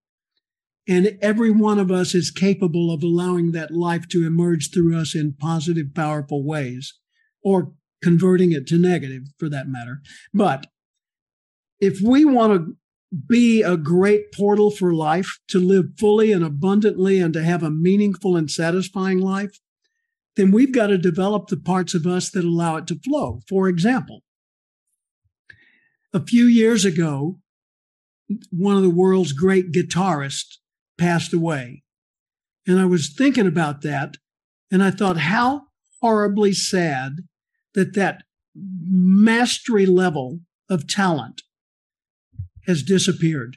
[0.87, 5.15] And every one of us is capable of allowing that life to emerge through us
[5.15, 6.95] in positive, powerful ways,
[7.43, 7.73] or
[8.03, 10.01] converting it to negative for that matter.
[10.35, 10.67] But
[11.81, 12.77] if we want to
[13.27, 17.71] be a great portal for life, to live fully and abundantly and to have a
[17.71, 19.59] meaningful and satisfying life,
[20.37, 23.41] then we've got to develop the parts of us that allow it to flow.
[23.49, 24.23] For example,
[26.13, 27.41] a few years ago,
[28.51, 30.59] one of the world's great guitarists
[30.99, 31.83] passed away.
[32.67, 34.19] And I was thinking about that,
[34.71, 35.63] and I thought, how
[36.01, 37.25] horribly sad
[37.75, 38.23] that that
[38.55, 41.43] mastery level of talent
[42.71, 43.57] has disappeared,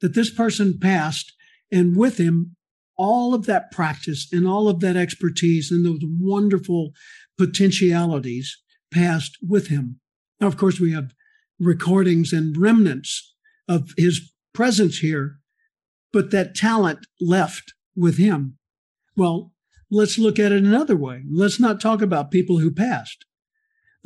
[0.00, 1.32] that this person passed,
[1.72, 2.54] and with him,
[2.96, 6.92] all of that practice and all of that expertise and those wonderful
[7.36, 8.56] potentialities
[8.94, 9.98] passed with him.
[10.40, 11.10] Now, of course, we have
[11.58, 13.34] recordings and remnants
[13.68, 15.38] of his presence here,
[16.12, 18.58] but that talent left with him.
[19.16, 19.52] Well,
[19.90, 21.24] let's look at it another way.
[21.28, 23.25] Let's not talk about people who passed.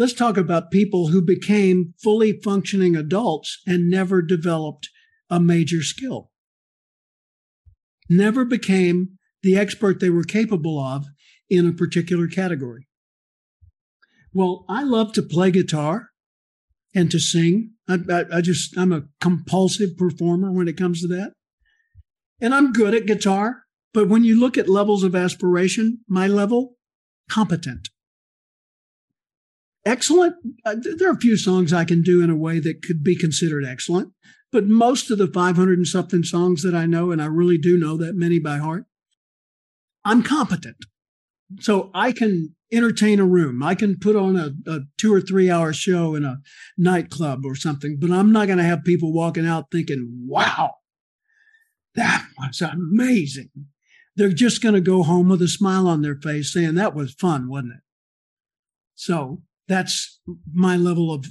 [0.00, 4.88] Let's talk about people who became fully functioning adults and never developed
[5.28, 6.30] a major skill,
[8.08, 11.04] never became the expert they were capable of
[11.50, 12.88] in a particular category.
[14.32, 16.08] Well, I love to play guitar
[16.94, 17.72] and to sing.
[17.86, 21.34] I, I, I, just, I'm a compulsive performer when it comes to that.
[22.40, 23.64] And I'm good at guitar.
[23.92, 26.76] But when you look at levels of aspiration, my level,
[27.28, 27.89] competent
[29.84, 30.36] excellent.
[30.64, 33.16] Uh, there are a few songs I can do in a way that could be
[33.16, 34.12] considered excellent,
[34.52, 37.78] but most of the 500 and something songs that I know, and I really do
[37.78, 38.84] know that many by heart,
[40.04, 40.76] I'm competent.
[41.60, 43.62] So I can entertain a room.
[43.62, 46.38] I can put on a, a two or three hour show in a
[46.78, 50.74] nightclub or something, but I'm not going to have people walking out thinking, wow,
[51.96, 53.50] that was amazing.
[54.16, 57.14] They're just going to go home with a smile on their face saying that was
[57.14, 57.80] fun, wasn't it?
[58.94, 60.20] So that's
[60.52, 61.26] my level of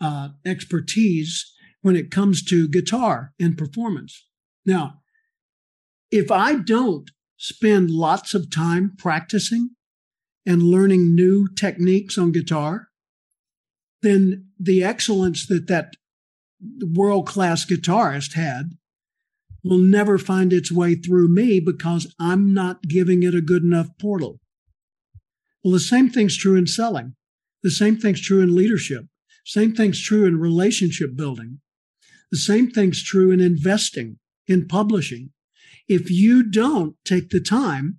[0.00, 4.24] uh, expertise when it comes to guitar and performance.
[4.64, 5.00] Now,
[6.08, 9.70] if I don't spend lots of time practicing
[10.46, 12.86] and learning new techniques on guitar,
[14.00, 15.94] then the excellence that that
[16.94, 18.76] world class guitarist had
[19.64, 23.88] will never find its way through me because I'm not giving it a good enough
[24.00, 24.38] portal.
[25.64, 27.16] Well, the same thing's true in selling.
[27.62, 29.06] The same thing's true in leadership.
[29.44, 31.60] Same thing's true in relationship building.
[32.30, 35.30] The same thing's true in investing, in publishing.
[35.88, 37.98] If you don't take the time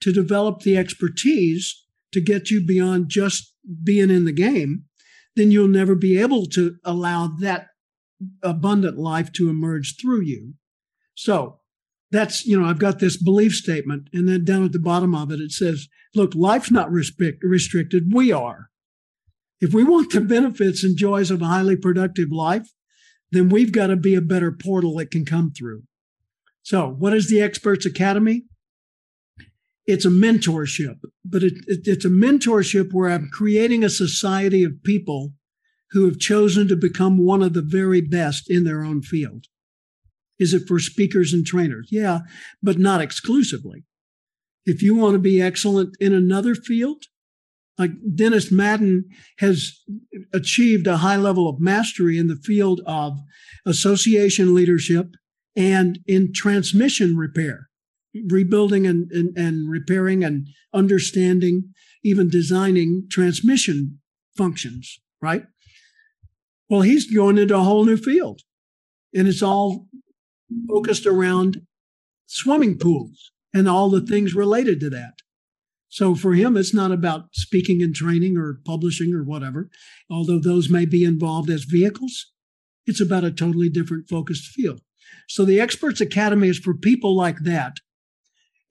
[0.00, 4.84] to develop the expertise to get you beyond just being in the game,
[5.34, 7.68] then you'll never be able to allow that
[8.42, 10.54] abundant life to emerge through you.
[11.14, 11.60] So
[12.10, 14.08] that's, you know, I've got this belief statement.
[14.12, 18.12] And then down at the bottom of it, it says, look, life's not restrict- restricted.
[18.12, 18.68] We are.
[19.62, 22.68] If we want the benefits and joys of a highly productive life,
[23.30, 25.84] then we've got to be a better portal that can come through.
[26.64, 28.42] So, what is the Experts Academy?
[29.86, 34.82] It's a mentorship, but it, it, it's a mentorship where I'm creating a society of
[34.82, 35.32] people
[35.92, 39.46] who have chosen to become one of the very best in their own field.
[40.40, 41.88] Is it for speakers and trainers?
[41.92, 42.20] Yeah,
[42.64, 43.84] but not exclusively.
[44.66, 47.04] If you want to be excellent in another field,
[47.78, 49.04] like Dennis Madden
[49.38, 49.80] has
[50.32, 53.18] achieved a high level of mastery in the field of
[53.66, 55.08] association leadership
[55.56, 57.68] and in transmission repair,
[58.28, 61.72] rebuilding and, and, and repairing and understanding,
[62.04, 63.98] even designing transmission
[64.36, 65.44] functions, right?
[66.68, 68.40] Well, he's going into a whole new field
[69.14, 69.86] and it's all
[70.68, 71.62] focused around
[72.26, 75.14] swimming pools and all the things related to that.
[75.92, 79.68] So for him, it's not about speaking and training or publishing or whatever,
[80.10, 82.32] although those may be involved as vehicles.
[82.86, 84.80] It's about a totally different focused field.
[85.28, 87.74] So the Experts Academy is for people like that.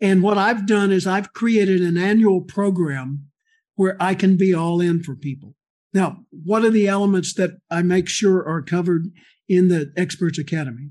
[0.01, 3.27] And what I've done is I've created an annual program
[3.75, 5.53] where I can be all in for people.
[5.93, 9.11] Now, what are the elements that I make sure are covered
[9.47, 10.89] in the Experts Academy?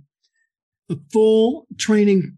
[0.88, 2.36] A full training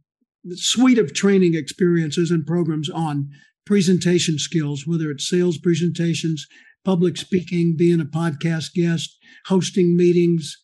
[0.53, 3.29] suite of training experiences and programs on
[3.65, 6.47] presentation skills, whether it's sales presentations,
[6.85, 10.57] public speaking, being a podcast guest, hosting meetings,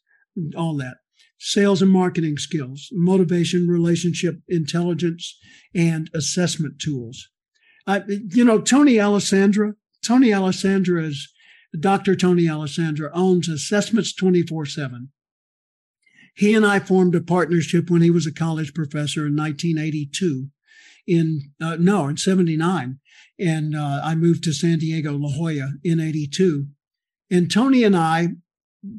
[0.56, 0.96] all that.
[1.40, 5.38] Sales and marketing skills, motivation, relationship intelligence,
[5.74, 7.28] and assessment tools.
[7.86, 9.74] Uh, you know, Tony Alessandra,
[10.04, 11.32] Tony Alessandra is
[11.78, 12.16] Dr.
[12.16, 15.10] Tony Alessandra owns Assessments 24 7.
[16.34, 20.48] He and I formed a partnership when he was a college professor in 1982
[21.08, 22.98] in uh, no in 79
[23.38, 26.66] and uh, i moved to san diego la jolla in 82
[27.30, 28.28] and tony and i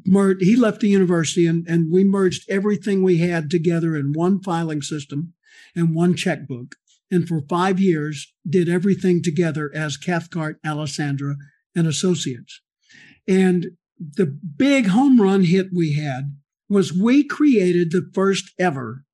[0.06, 4.42] merged he left the university and, and we merged everything we had together in one
[4.42, 5.34] filing system
[5.74, 6.76] and one checkbook.
[7.10, 11.36] And for five years did everything together as cathcart alessandra
[11.74, 12.60] and associates.
[13.26, 16.36] And the big home run hit we had
[16.68, 19.04] was we created the first ever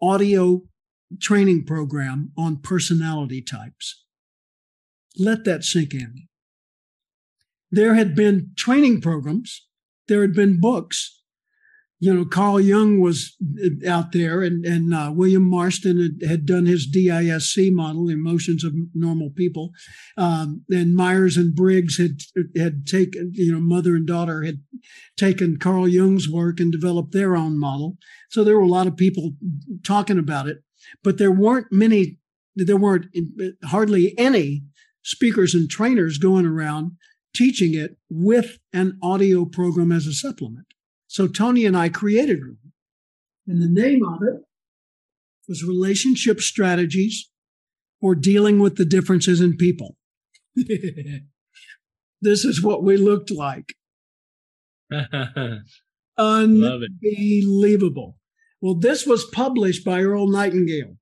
[0.00, 0.62] audio
[1.20, 4.04] training program on personality types.
[5.18, 6.28] Let that sink in.
[7.70, 9.66] There had been training programs,
[10.06, 11.14] there had been books.
[12.00, 16.46] You know, Carl Jung was uh, out there, and, and uh, William Marston had, had,
[16.46, 19.72] done his DISC model, Emotions of Normal People.
[20.16, 22.20] Um, and Myers and Briggs had
[22.56, 24.60] had taken, you know, mother and daughter had
[25.16, 27.96] taken Carl Jung's work and developed their own model.
[28.30, 29.32] So there were a lot of people
[29.82, 30.58] talking about it
[31.02, 32.18] but there weren't many,
[32.56, 33.06] there weren't
[33.64, 34.62] hardly any
[35.02, 36.92] speakers and trainers going around
[37.34, 40.66] teaching it with an audio program as a supplement.
[41.06, 42.58] So Tony and I created one.
[43.46, 44.42] And the name of it
[45.48, 47.30] was Relationship Strategies
[48.00, 49.96] for Dealing with the Differences in People.
[52.20, 53.72] this is what we looked like.
[56.18, 58.18] Unbelievable.
[58.60, 60.96] Well, this was published by Earl Nightingale.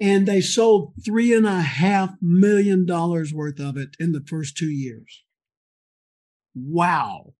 [0.00, 4.56] And they sold three and a half million dollars worth of it in the first
[4.56, 5.24] two years.
[6.54, 7.34] Wow.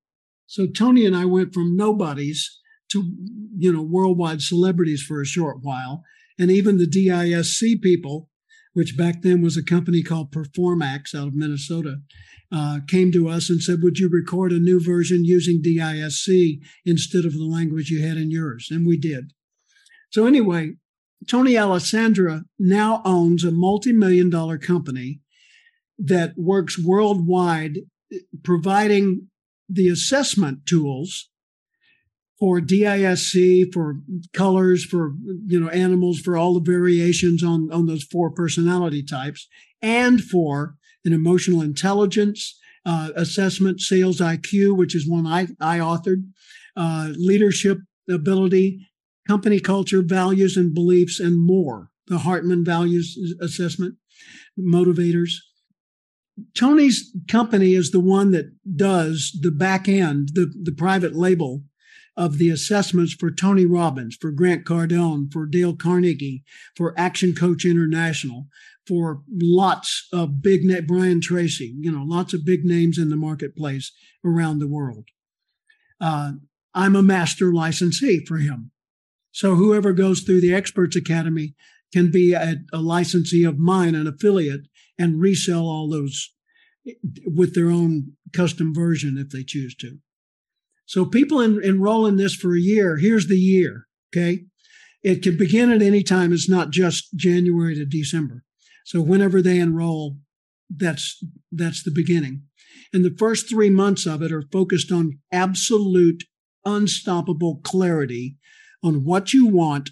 [0.46, 2.58] So Tony and I went from nobodies
[2.92, 3.12] to,
[3.56, 6.02] you know, worldwide celebrities for a short while.
[6.38, 8.30] And even the DISC people,
[8.76, 12.00] which back then was a company called Performax out of Minnesota,
[12.52, 17.24] uh, came to us and said, Would you record a new version using DISC instead
[17.24, 18.68] of the language you had in yours?
[18.70, 19.32] And we did.
[20.10, 20.74] So, anyway,
[21.26, 25.22] Tony Alessandra now owns a multi million dollar company
[25.98, 27.78] that works worldwide,
[28.44, 29.28] providing
[29.70, 31.30] the assessment tools
[32.38, 33.96] for DISC, for
[34.32, 35.14] colors, for
[35.46, 39.48] you know animals, for all the variations on on those four personality types,
[39.80, 46.28] and for an emotional intelligence uh, assessment, sales IQ, which is one I, I authored,
[46.76, 47.78] uh, leadership
[48.08, 48.86] ability,
[49.26, 51.90] company culture, values and beliefs, and more.
[52.06, 53.96] The Hartman Values Assessment,
[54.58, 55.30] motivators.
[56.54, 61.64] Tony's company is the one that does the back end, the, the private label
[62.16, 66.42] of the assessments for Tony Robbins, for Grant Cardone, for Dale Carnegie,
[66.74, 68.46] for Action Coach International,
[68.86, 73.16] for lots of big name Brian Tracy, you know, lots of big names in the
[73.16, 73.92] marketplace
[74.24, 75.08] around the world.
[76.00, 76.32] Uh,
[76.74, 78.70] I'm a master licensee for him.
[79.32, 81.54] So whoever goes through the Experts Academy
[81.92, 84.62] can be a, a licensee of mine, an affiliate,
[84.98, 86.32] and resell all those
[87.26, 89.98] with their own custom version if they choose to.
[90.86, 92.96] So people en- enroll in this for a year.
[92.96, 93.86] Here's the year.
[94.14, 94.44] Okay.
[95.02, 96.32] It can begin at any time.
[96.32, 98.42] It's not just January to December.
[98.84, 100.16] So whenever they enroll,
[100.70, 101.22] that's
[101.52, 102.42] that's the beginning.
[102.92, 106.24] And the first three months of it are focused on absolute,
[106.64, 108.36] unstoppable clarity
[108.82, 109.90] on what you want,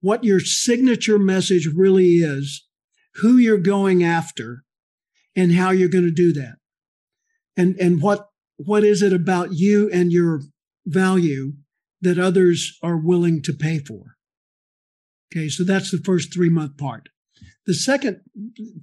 [0.00, 2.66] what your signature message really is,
[3.16, 4.64] who you're going after,
[5.34, 6.56] and how you're going to do that.
[7.56, 8.28] And and what
[8.64, 10.42] what is it about you and your
[10.86, 11.52] value
[12.00, 14.16] that others are willing to pay for?
[15.32, 17.08] Okay, so that's the first three month part.
[17.66, 18.20] The second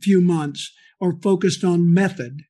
[0.01, 0.71] few months
[1.01, 2.41] are focused on method.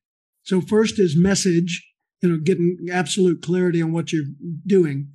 [0.42, 1.86] So first is message,
[2.22, 4.24] you know, getting absolute clarity on what you're
[4.66, 5.10] doing.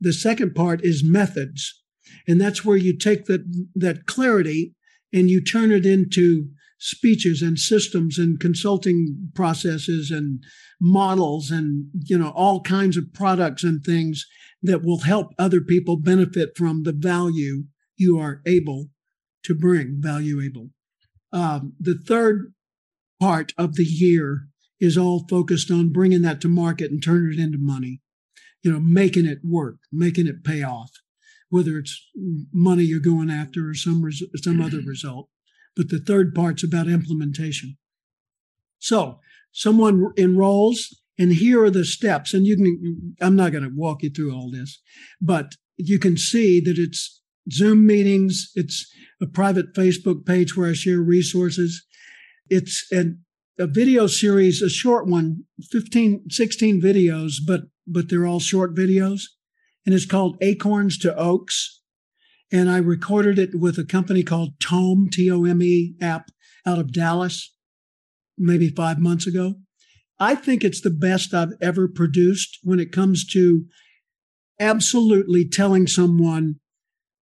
[0.00, 1.82] The second part is methods.
[2.26, 3.42] And that's where you take that,
[3.74, 4.74] that clarity
[5.12, 6.48] and you turn it into
[6.80, 10.42] speeches and systems and consulting processes and
[10.80, 14.26] models and you know all kinds of products and things
[14.62, 17.64] that will help other people benefit from the value
[17.96, 18.88] you are able
[19.42, 20.70] to bring value able.
[21.32, 22.54] Um, the third
[23.20, 24.46] part of the year
[24.80, 28.00] is all focused on bringing that to market and turning it into money.
[28.62, 30.90] You know making it work making it pay off
[31.50, 32.08] whether it's
[32.52, 35.28] money you're going after or some res- some other result
[35.76, 37.76] but the third part's about implementation.
[38.78, 39.20] So
[39.52, 42.32] someone enrolls, and here are the steps.
[42.32, 44.80] And you can, I'm not going to walk you through all this,
[45.20, 48.90] but you can see that it's Zoom meetings, it's
[49.20, 51.84] a private Facebook page where I share resources.
[52.48, 53.24] It's an,
[53.58, 59.22] a video series, a short one, 15, 16 videos, but but they're all short videos.
[59.84, 61.79] And it's called Acorns to Oaks
[62.52, 66.30] and I recorded it with a company called Tome, T O M E app
[66.66, 67.54] out of Dallas,
[68.36, 69.54] maybe five months ago.
[70.18, 73.64] I think it's the best I've ever produced when it comes to
[74.58, 76.56] absolutely telling someone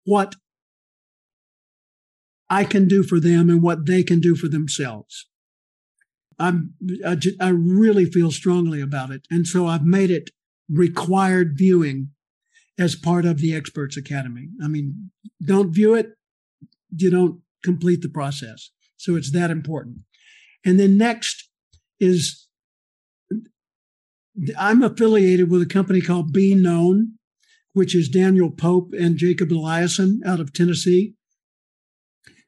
[0.03, 0.35] what
[2.49, 5.27] I can do for them and what they can do for themselves.
[6.37, 6.73] I'm,
[7.05, 9.25] I, I really feel strongly about it.
[9.31, 10.31] And so I've made it
[10.69, 12.09] required viewing
[12.81, 14.49] as part of the Experts Academy.
[14.63, 15.11] I mean,
[15.45, 16.13] don't view it,
[16.97, 18.71] you don't complete the process.
[18.97, 19.99] So it's that important.
[20.65, 21.47] And then next
[21.99, 22.47] is
[24.57, 27.19] I'm affiliated with a company called Be Known,
[27.73, 31.13] which is Daniel Pope and Jacob Eliason out of Tennessee.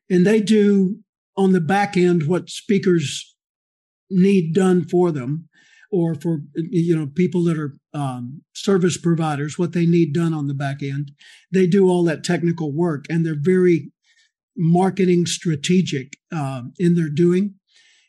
[0.09, 0.97] And they do
[1.37, 3.35] on the back end what speakers
[4.09, 5.47] need done for them
[5.93, 10.47] or for you know people that are um, service providers what they need done on
[10.47, 11.11] the back end.
[11.51, 13.91] They do all that technical work and they're very
[14.57, 17.55] marketing strategic um, in their doing.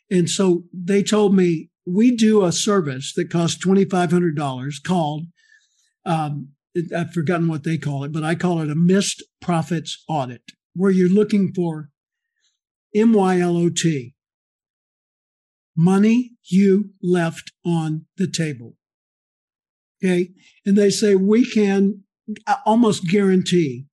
[0.09, 5.25] And so they told me we do a service that costs $2500 called
[6.05, 6.49] um,
[6.95, 10.41] i've forgotten what they call it but i call it a missed profits audit
[10.75, 11.89] where you're looking for
[12.95, 14.13] mylot
[15.75, 18.75] money you left on the table.
[20.03, 20.31] Okay.
[20.65, 22.03] And they say we can
[22.65, 23.85] almost guarantee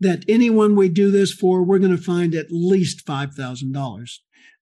[0.00, 4.10] that anyone we do this for, we're going to find at least $5,000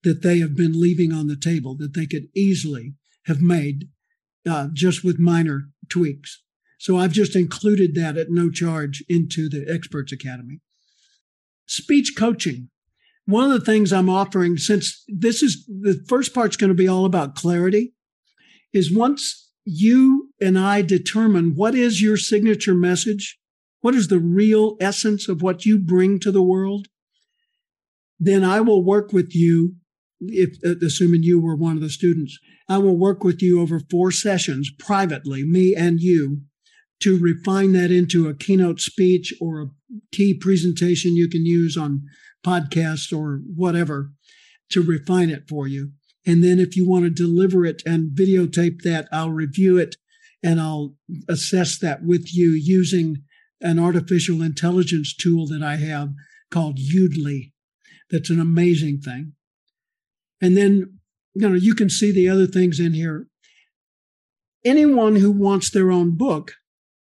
[0.05, 2.95] that they have been leaving on the table that they could easily
[3.27, 3.89] have made
[4.49, 6.43] uh, just with minor tweaks.
[6.79, 10.61] So I've just included that at no charge into the Experts Academy.
[11.67, 12.71] Speech coaching
[13.27, 16.89] one of the things I'm offering, since this is the first part's going to be
[16.89, 17.95] all about clarity,
[18.73, 23.39] is once you and I determine what is your signature message,
[23.81, 26.89] what is the real essence of what you bring to the world,
[28.19, 29.77] then I will work with you.
[30.21, 33.81] If uh, assuming you were one of the students, I will work with you over
[33.91, 36.43] four sessions privately, me and you,
[37.01, 39.67] to refine that into a keynote speech or a
[40.13, 42.05] key presentation you can use on
[42.45, 44.13] podcast or whatever
[44.71, 45.93] to refine it for you.
[46.27, 49.97] And then if you want to deliver it and videotape that, I'll review it
[50.43, 50.95] and I'll
[51.29, 53.23] assess that with you using
[53.61, 56.11] an artificial intelligence tool that I have
[56.51, 57.53] called Yoodli.
[58.11, 59.33] That's an amazing thing.
[60.41, 60.99] And then,
[61.35, 63.29] you know, you can see the other things in here.
[64.65, 66.53] Anyone who wants their own book,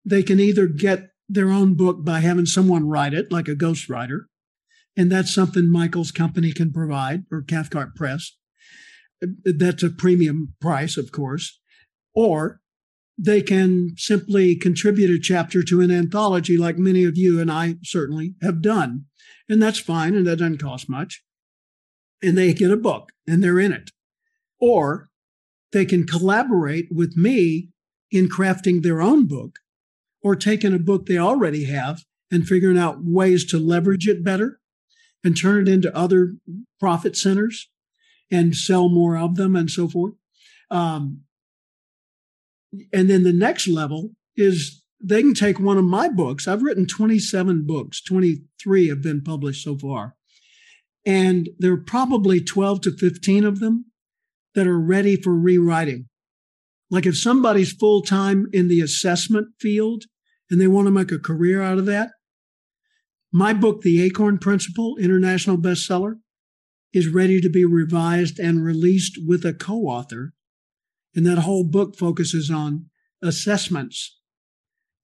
[0.05, 4.27] they can either get their own book by having someone write it, like a ghostwriter,
[4.97, 8.37] and that's something Michael's company can provide, or Cathcart Press.
[9.21, 11.61] That's a premium price, of course.
[12.15, 12.61] Or
[13.19, 17.77] they can simply contribute a chapter to an anthology, like many of you and I
[17.83, 19.07] certainly have done.
[19.49, 21.23] And that's fine, and that doesn't cost much.
[22.23, 23.91] And they get a book and they're in it.
[24.61, 25.09] Or
[25.73, 27.71] they can collaborate with me
[28.11, 29.59] in crafting their own book
[30.23, 34.61] or taking a book they already have and figuring out ways to leverage it better
[35.25, 36.37] and turn it into other
[36.79, 37.71] profit centers
[38.31, 40.15] and sell more of them and so forth.
[40.71, 41.23] Um,
[42.93, 46.47] and then the next level is they can take one of my books.
[46.47, 50.15] I've written 27 books, 23 have been published so far.
[51.07, 53.87] And there are probably 12 to 15 of them
[54.55, 56.09] that are ready for rewriting.
[56.91, 60.05] Like if somebody's full time in the assessment field
[60.51, 62.13] and they want to make a career out of that,
[63.35, 66.21] my book, The Acorn Principle, international bestseller,
[66.93, 70.35] is ready to be revised and released with a co author.
[71.17, 72.87] And that whole book focuses on
[73.21, 74.21] assessments.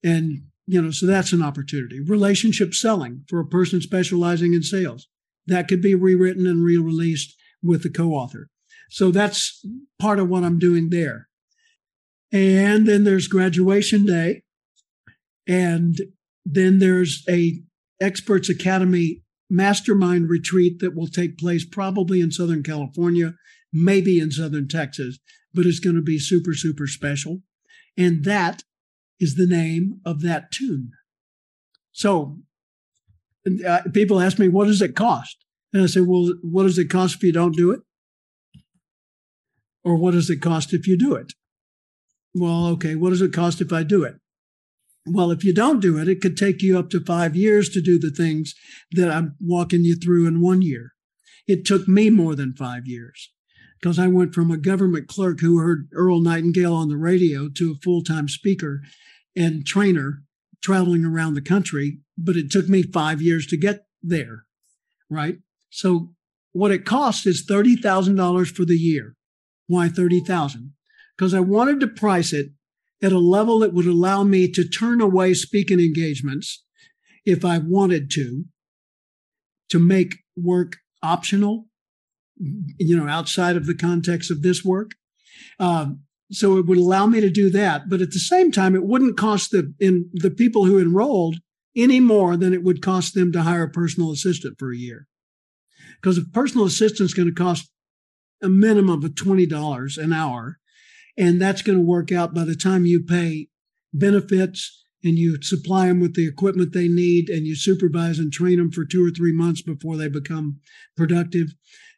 [0.04, 2.00] And, you know, so that's an opportunity.
[2.00, 5.08] Relationship selling for a person specializing in sales.
[5.46, 8.48] that could be rewritten and re-released with the co-author.
[8.90, 9.66] So that's
[9.98, 11.28] part of what I'm doing there.
[12.30, 14.42] And then there's graduation day.
[15.48, 16.00] And
[16.44, 17.60] then there's a
[18.00, 23.34] experts academy mastermind retreat that will take place probably in Southern California,
[23.72, 25.18] maybe in Southern Texas,
[25.52, 27.42] but it's going to be super, super special.
[27.96, 28.62] And that
[29.18, 30.92] is the name of that tune.
[31.92, 32.38] So
[33.66, 35.44] uh, people ask me, what does it cost?
[35.72, 37.80] And I say, well, what does it cost if you don't do it?
[39.82, 41.32] Or what does it cost if you do it?
[42.34, 44.14] Well, okay, what does it cost if I do it?
[45.06, 47.80] Well, if you don't do it, it could take you up to five years to
[47.80, 48.54] do the things
[48.92, 50.92] that I'm walking you through in one year.
[51.46, 53.32] It took me more than five years
[53.80, 57.72] because I went from a government clerk who heard Earl Nightingale on the radio to
[57.72, 58.82] a full time speaker
[59.34, 60.22] and trainer
[60.62, 62.00] traveling around the country.
[62.18, 64.44] But it took me five years to get there.
[65.08, 65.38] Right.
[65.70, 66.14] So
[66.52, 69.16] what it costs is $30,000 for the year.
[69.66, 70.72] Why 30,000?
[71.16, 72.50] Because I wanted to price it
[73.02, 76.64] at a level that would allow me to turn away speaking engagements
[77.24, 78.44] if I wanted to,
[79.70, 81.66] to make work optional,
[82.36, 84.92] you know, outside of the context of this work.
[85.58, 88.84] Um, so it would allow me to do that, but at the same time, it
[88.84, 91.38] wouldn't cost the in the people who enrolled
[91.76, 95.06] any more than it would cost them to hire a personal assistant for a year.
[96.00, 97.70] Because a personal assistant is going to cost
[98.42, 100.59] a minimum of twenty dollars an hour,
[101.20, 103.48] and that's going to work out by the time you pay
[103.92, 108.56] benefits and you supply them with the equipment they need and you supervise and train
[108.56, 110.58] them for two or three months before they become
[110.96, 111.48] productive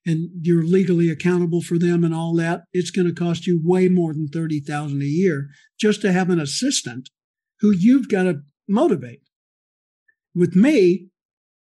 [0.04, 3.88] and you're legally accountable for them and all that it's going to cost you way
[3.88, 5.48] more than 30,000 a year
[5.78, 7.08] just to have an assistant
[7.60, 9.22] who you've got to motivate.
[10.34, 11.10] With me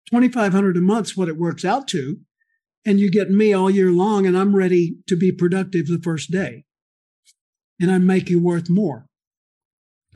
[0.10, 2.20] 2500 a month's what it works out to
[2.86, 6.32] and you get me all year long and I'm ready to be productive the first
[6.32, 6.64] day
[7.84, 9.08] and I make you worth more.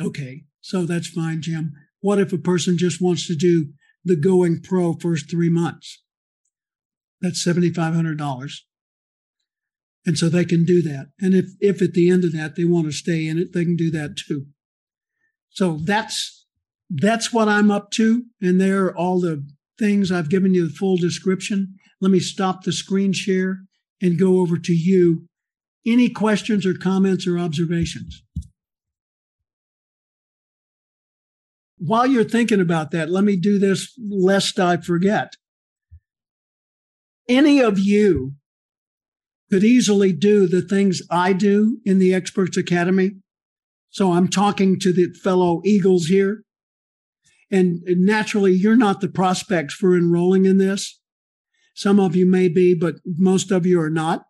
[0.01, 1.73] Okay, so that's fine, Jim.
[1.99, 3.73] What if a person just wants to do
[4.05, 6.01] the going pro first three months?
[7.19, 8.51] That's $7,500.
[10.05, 11.07] And so they can do that.
[11.19, 13.65] And if, if at the end of that they want to stay in it, they
[13.65, 14.45] can do that too.
[15.49, 16.45] So that's,
[16.89, 18.23] that's what I'm up to.
[18.41, 19.45] And there are all the
[19.77, 21.75] things I've given you the full description.
[21.99, 23.63] Let me stop the screen share
[24.01, 25.27] and go over to you
[25.85, 28.23] any questions or comments or observations?
[31.77, 35.33] While you're thinking about that, let me do this lest I forget.
[37.29, 38.33] Any of you
[39.51, 43.11] could easily do the things I do in the Experts Academy.
[43.89, 46.43] So I'm talking to the fellow Eagles here.
[47.49, 50.99] And naturally, you're not the prospects for enrolling in this.
[51.75, 54.23] Some of you may be, but most of you are not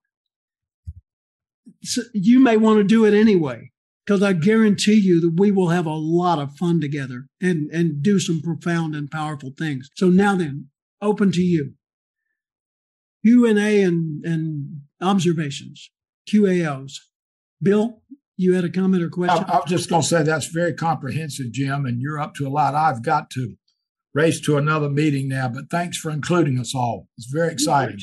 [2.13, 3.71] you may want to do it anyway
[4.05, 8.01] because I guarantee you that we will have a lot of fun together and, and
[8.01, 9.89] do some profound and powerful things.
[9.95, 10.69] So now then,
[11.01, 11.73] open to you.
[13.25, 15.91] Q&A and, and observations,
[16.29, 16.93] QAOs.
[17.61, 18.01] Bill,
[18.37, 19.43] you had a comment or question?
[19.45, 22.47] I, I was just going to say that's very comprehensive, Jim, and you're up to
[22.47, 22.75] a lot.
[22.75, 23.55] I've got to
[24.13, 27.09] race to another meeting now, but thanks for including us all.
[27.17, 27.97] It's very exciting.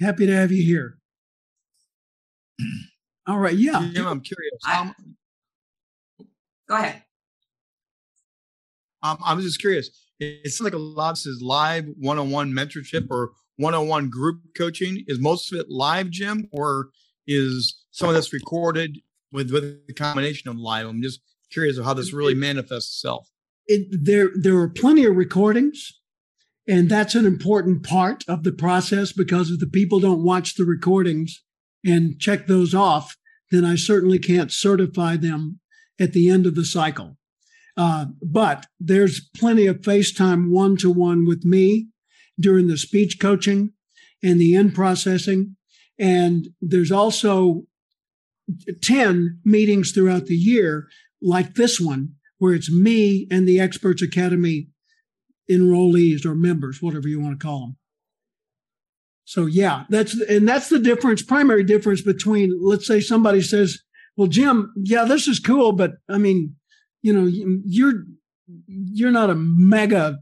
[0.00, 0.98] Happy to have you here.
[3.26, 3.56] All right.
[3.56, 3.88] Yeah.
[3.92, 4.60] Jim, I'm curious.
[4.64, 4.94] I, um,
[6.68, 7.02] go ahead.
[9.02, 9.90] Um, I'm just curious.
[10.18, 15.04] It's like a lot of this is live one-on-one mentorship or one-on-one group coaching.
[15.06, 16.88] Is most of it live, Jim, or
[17.26, 18.98] is some of this recorded
[19.32, 20.86] with with the combination of live?
[20.86, 21.20] I'm just
[21.50, 23.28] curious of how this really manifests itself.
[23.66, 26.00] It, there, there are plenty of recordings,
[26.68, 30.64] and that's an important part of the process because if the people don't watch the
[30.64, 31.42] recordings,
[31.86, 33.16] and check those off,
[33.50, 35.60] then I certainly can't certify them
[35.98, 37.16] at the end of the cycle.
[37.76, 41.88] Uh, but there's plenty of FaceTime one to one with me
[42.38, 43.72] during the speech coaching
[44.22, 45.56] and the end processing.
[45.98, 47.64] And there's also
[48.82, 50.88] 10 meetings throughout the year,
[51.22, 54.68] like this one, where it's me and the Experts Academy
[55.50, 57.76] enrollees or members, whatever you want to call them.
[59.26, 63.82] So yeah, that's and that's the difference, primary difference between let's say somebody says,
[64.16, 66.54] "Well, Jim, yeah, this is cool, but I mean,
[67.02, 67.28] you know,
[67.64, 68.04] you're
[68.66, 70.18] you're not a mega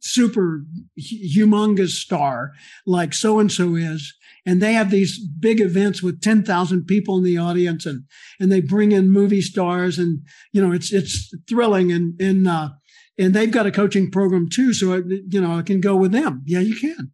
[0.00, 0.64] super
[0.98, 2.52] humongous star
[2.86, 4.14] like so and so is."
[4.46, 8.02] And they have these big events with 10,000 people in the audience and,
[8.40, 10.18] and they bring in movie stars and,
[10.50, 12.70] you know, it's, it's thrilling and, and, uh,
[13.16, 14.74] and they've got a coaching program too.
[14.74, 16.42] So, I, you know, I can go with them.
[16.44, 17.12] Yeah, you can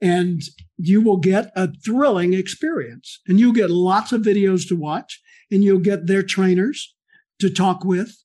[0.00, 0.42] and
[0.76, 3.20] you will get a thrilling experience.
[3.26, 5.20] And you'll get lots of videos to watch,
[5.50, 6.94] and you'll get their trainers
[7.40, 8.16] to talk with.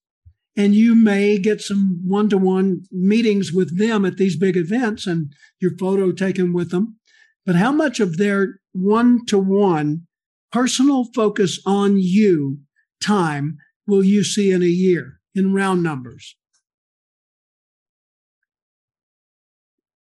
[0.57, 5.07] And you may get some one to one meetings with them at these big events
[5.07, 6.97] and your photo taken with them.
[7.45, 10.07] But how much of their one to one
[10.51, 12.59] personal focus on you
[12.99, 13.57] time
[13.87, 16.35] will you see in a year in round numbers?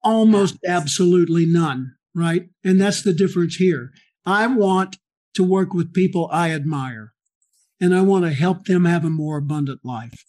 [0.03, 2.49] Almost absolutely none, right?
[2.63, 3.91] And that's the difference here.
[4.25, 4.97] I want
[5.35, 7.13] to work with people I admire
[7.79, 10.25] and I want to help them have a more abundant life.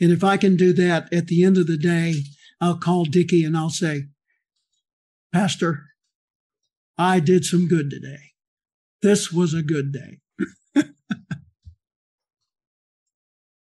[0.00, 2.22] And if I can do that at the end of the day,
[2.60, 4.04] I'll call Dickie and I'll say,
[5.32, 5.84] Pastor,
[6.98, 8.32] I did some good today.
[9.02, 10.18] This was a good day.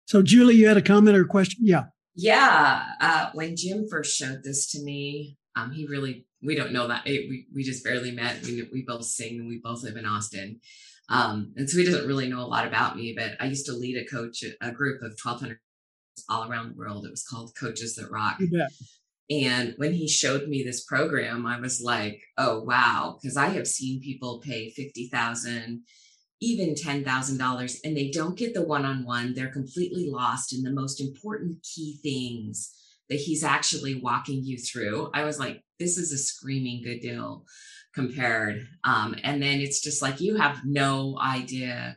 [0.06, 1.60] so, Julie, you had a comment or a question?
[1.62, 1.86] Yeah.
[2.16, 2.82] Yeah.
[3.00, 7.06] Uh, when Jim first showed this to me, um, he really, we don't know that.
[7.06, 8.42] It, we, we just barely met.
[8.42, 10.60] We, we both sing and we both live in Austin.
[11.08, 13.72] Um, and so he doesn't really know a lot about me, but I used to
[13.72, 15.58] lead a coach, a group of 1,200
[16.28, 17.04] all around the world.
[17.06, 18.38] It was called Coaches That Rock.
[19.28, 23.18] And when he showed me this program, I was like, oh, wow.
[23.20, 25.82] Because I have seen people pay 50000
[26.40, 29.34] even $10,000 and they don't get the one on one.
[29.34, 32.72] They're completely lost in the most important key things
[33.08, 35.10] that he's actually walking you through.
[35.14, 37.44] I was like, this is a screaming good deal
[37.94, 38.66] compared.
[38.84, 41.96] Um, and then it's just like, you have no idea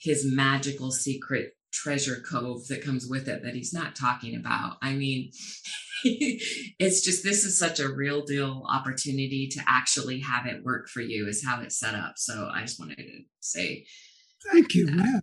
[0.00, 4.76] his magical secret treasure cove that comes with it that he's not talking about.
[4.82, 5.30] I mean,
[6.04, 11.00] it's just this is such a real deal opportunity to actually have it work for
[11.00, 12.14] you is how it's set up.
[12.16, 13.86] So I just wanted to say
[14.52, 15.22] thank you, man.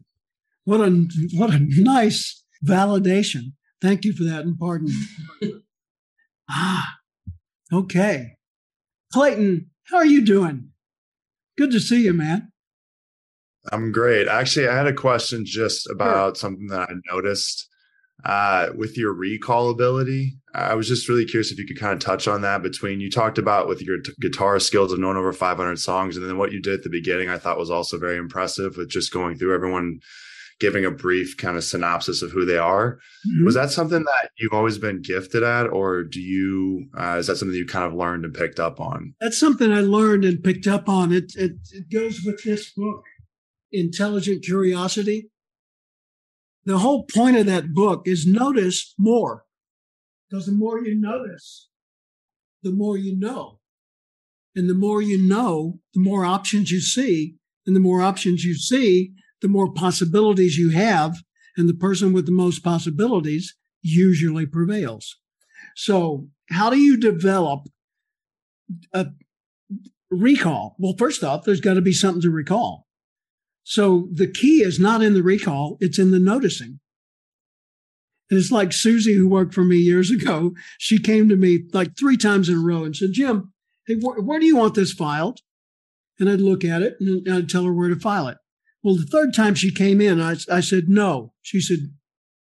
[0.65, 3.53] What a what a nice validation.
[3.81, 4.91] Thank you for that and pardon.
[6.49, 6.95] ah,
[7.71, 8.35] okay.
[9.13, 10.69] Clayton, how are you doing?
[11.57, 12.48] Good to see you, man.
[13.71, 14.27] I'm great.
[14.27, 16.41] Actually, I had a question just about sure.
[16.41, 17.67] something that I noticed
[18.25, 20.37] uh, with your recall ability.
[20.53, 23.09] I was just really curious if you could kind of touch on that between you
[23.09, 26.51] talked about with your t- guitar skills of knowing over 500 songs, and then what
[26.51, 29.53] you did at the beginning, I thought was also very impressive with just going through
[29.53, 29.99] everyone
[30.59, 32.99] giving a brief kind of synopsis of who they are.
[33.27, 33.45] Mm-hmm.
[33.45, 37.37] Was that something that you've always been gifted at, or do you, uh, is that
[37.37, 39.15] something you kind of learned and picked up on?
[39.21, 41.13] That's something I learned and picked up on.
[41.13, 43.03] It, it, it goes with this book,
[43.71, 45.29] Intelligent Curiosity
[46.69, 49.45] the whole point of that book is notice more.
[50.29, 51.67] Because the more you notice,
[52.61, 53.59] the more you know.
[54.55, 57.37] And the more you know, the more options you see.
[57.65, 61.15] And the more options you see, the more possibilities you have.
[61.57, 65.17] And the person with the most possibilities usually prevails.
[65.75, 67.67] So, how do you develop
[68.93, 69.07] a
[70.11, 70.75] recall?
[70.77, 72.88] Well, first off, there's got to be something to recall.
[73.69, 76.79] So the key is not in the recall, it's in the noticing.
[78.27, 80.55] And it's like Susie, who worked for me years ago.
[80.79, 83.53] She came to me like three times in a row and said, Jim,
[83.85, 85.41] hey, wh- where do you want this filed?
[86.19, 88.39] And I'd look at it and I'd tell her where to file it.
[88.81, 91.33] Well, the third time she came in, I, I said, no.
[91.43, 91.93] She said,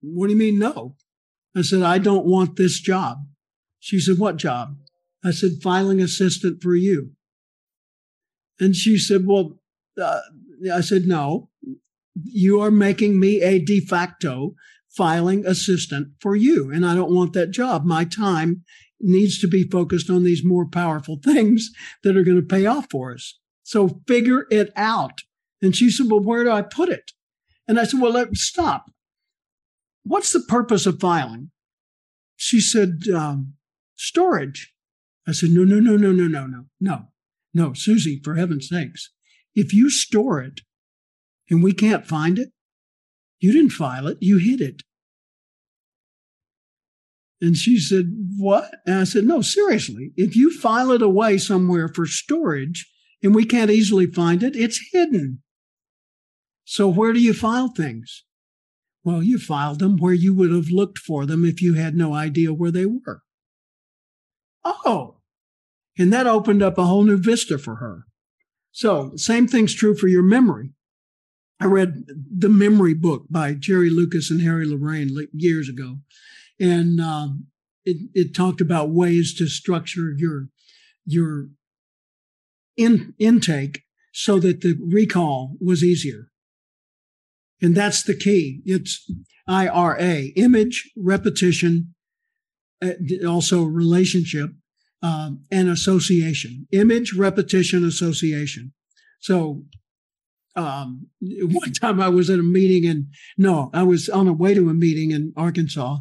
[0.01, 0.97] what do you mean, no?
[1.55, 3.19] I said, I don't want this job.
[3.81, 4.79] She said, what job?
[5.23, 7.11] I said, filing assistant for you.
[8.59, 9.59] And she said, well,
[10.01, 10.21] uh,
[10.71, 11.49] I said, no,
[12.23, 14.55] you are making me a de facto
[14.91, 16.71] filing assistant for you.
[16.71, 17.85] And I don't want that job.
[17.85, 18.65] My time
[19.01, 21.71] needs to be focused on these more powerful things
[22.03, 23.39] that are going to pay off for us.
[23.63, 25.21] So figure it out.
[25.61, 27.13] And she said, well, where do I put it?
[27.69, 28.91] And I said, well, let stop.
[30.05, 31.51] What's the purpose of filing?
[32.37, 33.55] She said, um,
[33.97, 34.75] storage.
[35.29, 37.05] I said, no, no, no, no, no, no, no, no,
[37.55, 39.11] no, Susie, for heaven's sakes.
[39.55, 40.61] If you store it
[41.51, 42.51] and we can't find it,
[43.41, 44.83] you didn't file it, you hid it.
[47.41, 48.07] And she said,
[48.39, 48.71] What?
[48.87, 50.13] And I said, No, seriously.
[50.17, 52.89] If you file it away somewhere for storage
[53.23, 55.43] and we can't easily find it, it's hidden.
[56.65, 58.25] So where do you file things?
[59.05, 62.15] Well, you filed them where you would have looked for them if you had no
[62.15, 63.23] idea where they were.
[64.65, 65.17] Oh,
[65.99, 68.05] and that opened up a whole new vista for her.
[68.73, 70.71] So, same thing's true for your memory.
[71.61, 75.99] I read the memory book by Jerry Lucas and Harry Lorayne years ago,
[76.59, 77.47] and um,
[77.85, 80.49] it, it talked about ways to structure your
[81.05, 81.49] your
[82.77, 86.29] in, intake so that the recall was easier.
[87.61, 88.61] And that's the key.
[88.65, 89.09] It's
[89.47, 91.95] IRA, image, repetition,
[92.83, 92.93] uh,
[93.27, 94.51] also relationship,
[95.03, 98.73] um, association, image, repetition, association.
[99.21, 99.65] So
[100.55, 104.55] um, one time I was at a meeting and no, I was on a way
[104.55, 105.99] to a meeting in Arkansas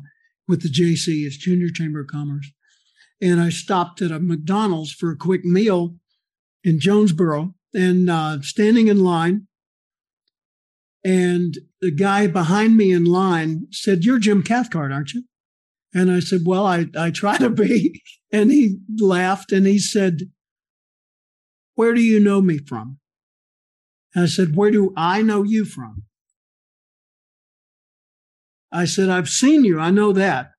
[0.47, 2.51] with the JC, it's Junior Chamber of Commerce.
[3.21, 5.95] And I stopped at a McDonald's for a quick meal
[6.63, 9.47] in Jonesboro and uh, standing in line.
[11.03, 15.23] And the guy behind me in line said, You're Jim Cathcart, aren't you?
[15.93, 18.01] And I said, Well, I, I try to be.
[18.31, 20.31] And he laughed and he said,
[21.75, 22.99] Where do you know me from?
[24.15, 26.03] And I said, Where do I know you from?
[28.71, 29.79] I said, I've seen you.
[29.79, 30.51] I know that.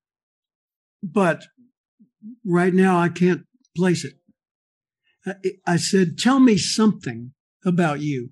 [1.01, 1.45] But
[2.45, 3.41] right now, I can't
[3.75, 4.13] place it.
[5.65, 7.33] I, said, Tell me something
[7.65, 8.29] about you.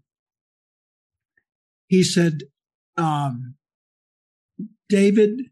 [1.87, 2.43] He said,
[2.97, 3.55] um,
[4.87, 5.47] David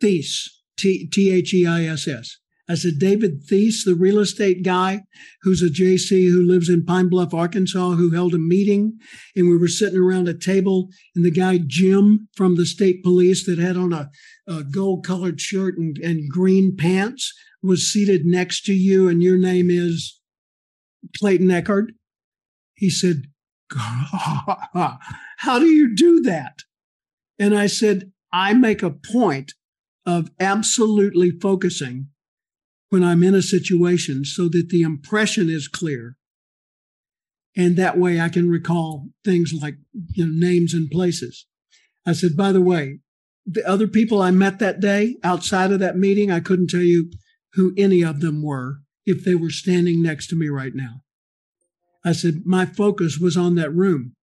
[0.00, 2.41] Theiss, T H E I S S.
[2.68, 5.02] I said, David Theiss, the real estate guy
[5.42, 8.98] who's a JC who lives in Pine Bluff, Arkansas, who held a meeting
[9.34, 13.44] and we were sitting around a table and the guy, Jim from the state police
[13.46, 14.10] that had on a,
[14.46, 17.32] a gold colored shirt and, and green pants
[17.62, 20.20] was seated next to you and your name is
[21.18, 21.88] Clayton Echard.
[22.74, 23.24] He said,
[23.72, 26.60] how do you do that?
[27.38, 29.54] And I said, I make a point
[30.06, 32.08] of absolutely focusing
[32.92, 36.18] when I'm in a situation so that the impression is clear.
[37.56, 39.76] And that way I can recall things like
[40.10, 41.46] you know, names and places.
[42.06, 42.98] I said, by the way,
[43.46, 47.10] the other people I met that day outside of that meeting, I couldn't tell you
[47.54, 51.00] who any of them were if they were standing next to me right now.
[52.04, 54.16] I said, my focus was on that room.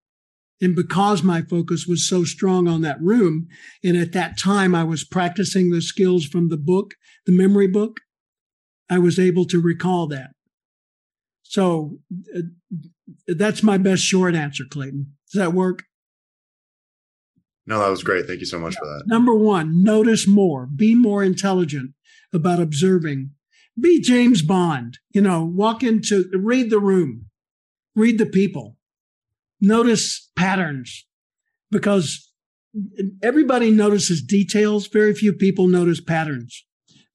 [0.62, 3.48] And because my focus was so strong on that room,
[3.84, 6.94] and at that time I was practicing the skills from the book,
[7.26, 8.02] the memory book,
[8.90, 10.32] I was able to recall that.
[11.44, 12.00] So
[12.36, 12.42] uh,
[13.28, 15.14] that's my best short answer, Clayton.
[15.32, 15.84] Does that work?
[17.66, 18.26] No, that was great.
[18.26, 19.04] Thank you so much for that.
[19.06, 21.92] Number one, notice more, be more intelligent
[22.34, 23.32] about observing.
[23.80, 27.26] Be James Bond, you know, walk into, read the room,
[27.96, 28.78] read the people,
[29.62, 31.06] notice patterns
[31.72, 32.32] because
[33.22, 34.88] everybody notices details.
[34.88, 36.66] Very few people notice patterns.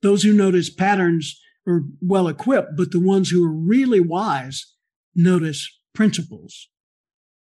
[0.03, 4.75] Those who notice patterns are well equipped, but the ones who are really wise
[5.15, 6.69] notice principles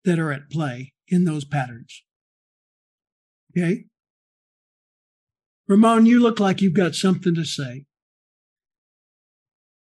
[0.04, 2.02] that are at play in those patterns.
[3.56, 3.84] Okay.
[5.66, 7.86] Ramon, you look like you've got something to say.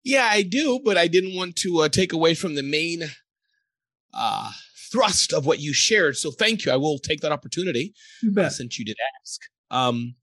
[0.03, 3.03] Yeah, I do, but I didn't want to uh, take away from the main
[4.15, 4.53] uh,
[4.91, 6.17] thrust of what you shared.
[6.17, 6.73] So thank you.
[6.73, 9.41] I will take that opportunity you uh, since you did ask.
[9.71, 10.15] Um,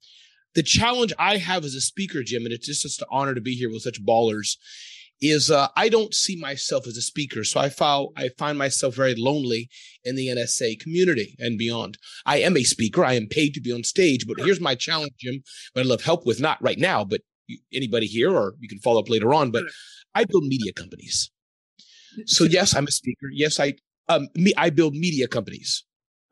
[0.56, 3.42] the challenge I have as a speaker, Jim, and it's just, just an honor to
[3.42, 4.58] be here with such ballers,
[5.22, 7.44] is uh, I don't see myself as a speaker.
[7.44, 9.70] So I found I find myself very lonely
[10.04, 11.98] in the NSA community and beyond.
[12.26, 13.06] I am a speaker.
[13.06, 15.44] I am paid to be on stage, but here's my challenge, Jim.
[15.76, 17.22] I'd love help with, not right now, but
[17.74, 19.52] anybody here, or you can follow up later on.
[19.52, 19.64] But
[20.14, 21.32] I build media companies.
[22.26, 23.28] So yes, I'm a speaker.
[23.32, 23.74] Yes, I
[24.10, 25.84] um me I build media companies.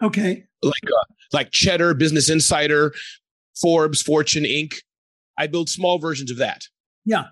[0.04, 0.44] Okay.
[0.62, 2.94] Like uh, like Cheddar, Business Insider,
[3.62, 4.76] Forbes, Fortune, Inc.
[5.38, 6.64] I build small versions of that.
[7.06, 7.26] Yeah.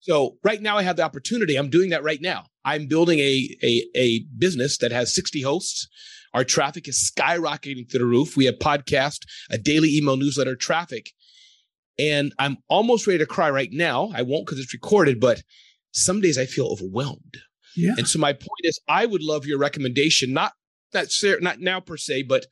[0.00, 1.56] So right now I have the opportunity.
[1.56, 2.46] I'm doing that right now.
[2.64, 5.88] I'm building a, a, a business that has 60 hosts.
[6.32, 8.36] Our traffic is skyrocketing through the roof.
[8.36, 11.10] We have podcast, a daily email newsletter traffic.
[11.98, 14.10] And I'm almost ready to cry right now.
[14.14, 15.42] I won't because it's recorded, but
[15.92, 17.38] some days I feel overwhelmed.
[17.76, 17.94] Yeah.
[17.98, 20.52] And so my point is I would love your recommendation, not
[20.94, 21.08] not
[21.40, 22.46] not now per se, but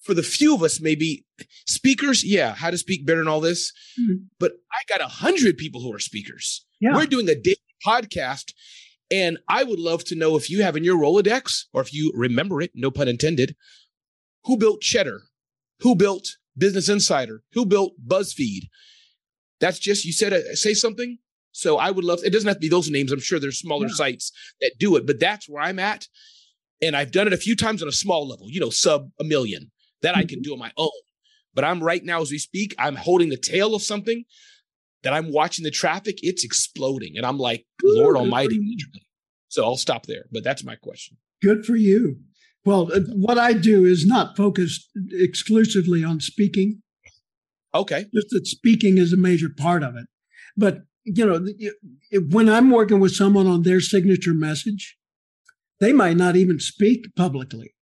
[0.00, 1.24] for the few of us, maybe
[1.66, 3.72] speakers, yeah, how to speak better and all this.
[4.00, 4.24] Mm-hmm.
[4.38, 6.64] But I got a hundred people who are speakers.
[6.80, 6.94] Yeah.
[6.94, 8.52] We're doing a daily podcast.
[9.10, 12.12] And I would love to know if you have in your Rolodex, or if you
[12.14, 13.56] remember it, no pun intended,
[14.44, 15.22] who built Cheddar?
[15.80, 17.42] Who built Business Insider?
[17.52, 18.68] Who built BuzzFeed?
[19.60, 21.18] That's just, you said, uh, say something.
[21.52, 23.10] So I would love, it doesn't have to be those names.
[23.10, 23.94] I'm sure there's smaller yeah.
[23.94, 26.06] sites that do it, but that's where I'm at.
[26.80, 29.24] And I've done it a few times on a small level, you know, sub a
[29.24, 29.70] million.
[30.02, 30.42] That I can mm-hmm.
[30.42, 30.90] do on my own.
[31.54, 34.24] But I'm right now, as we speak, I'm holding the tail of something
[35.02, 36.18] that I'm watching the traffic.
[36.22, 37.16] It's exploding.
[37.16, 38.76] And I'm like, Lord Almighty.
[39.48, 40.26] So I'll stop there.
[40.30, 41.16] But that's my question.
[41.42, 42.20] Good for you.
[42.64, 46.82] Well, uh, what I do is not focused exclusively on speaking.
[47.74, 48.06] Okay.
[48.14, 50.06] Just that speaking is a major part of it.
[50.56, 51.44] But, you know,
[52.30, 54.96] when I'm working with someone on their signature message,
[55.78, 57.74] they might not even speak publicly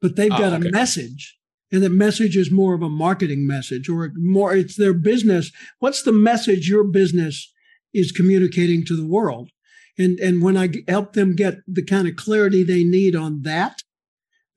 [0.00, 0.68] but they've oh, got oh, okay.
[0.68, 1.36] a message
[1.72, 6.02] and the message is more of a marketing message or more it's their business what's
[6.02, 7.52] the message your business
[7.92, 9.50] is communicating to the world.
[9.98, 13.82] And, and when I help them get the kind of clarity they need on that,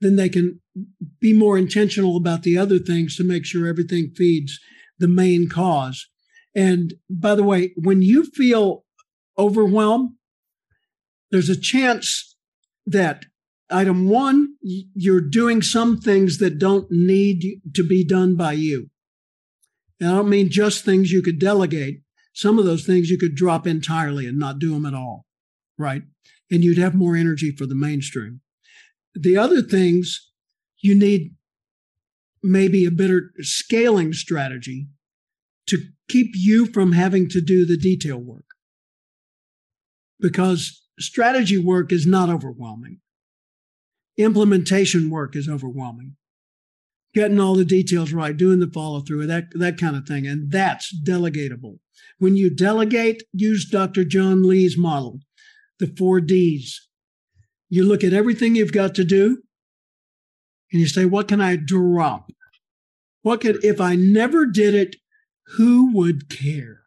[0.00, 0.60] then they can
[1.20, 4.58] be more intentional about the other things to make sure everything feeds
[4.98, 6.08] the main cause.
[6.54, 8.84] And by the way, when you feel
[9.38, 10.10] overwhelmed,
[11.30, 12.36] there's a chance
[12.86, 13.26] that
[13.74, 18.90] item one, you're doing some things that don't need to be done by you.
[20.00, 22.00] And I don't mean just things you could delegate.
[22.32, 25.26] Some of those things you could drop entirely and not do them at all.
[25.78, 26.02] Right.
[26.50, 28.40] And you'd have more energy for the mainstream.
[29.14, 30.30] The other things
[30.82, 31.34] you need
[32.42, 34.88] maybe a better scaling strategy
[35.66, 38.44] to keep you from having to do the detail work.
[40.20, 43.00] Because strategy work is not overwhelming.
[44.16, 46.16] Implementation work is overwhelming.
[47.14, 50.26] Getting all the details right, doing the follow through, that, that kind of thing.
[50.26, 51.78] And that's delegatable.
[52.18, 54.04] When you delegate, use Dr.
[54.04, 55.20] John Lee's model,
[55.78, 56.88] the four D's.
[57.68, 59.42] You look at everything you've got to do
[60.72, 62.30] and you say, what can I drop?
[63.22, 64.96] What could, if I never did it,
[65.56, 66.82] who would care?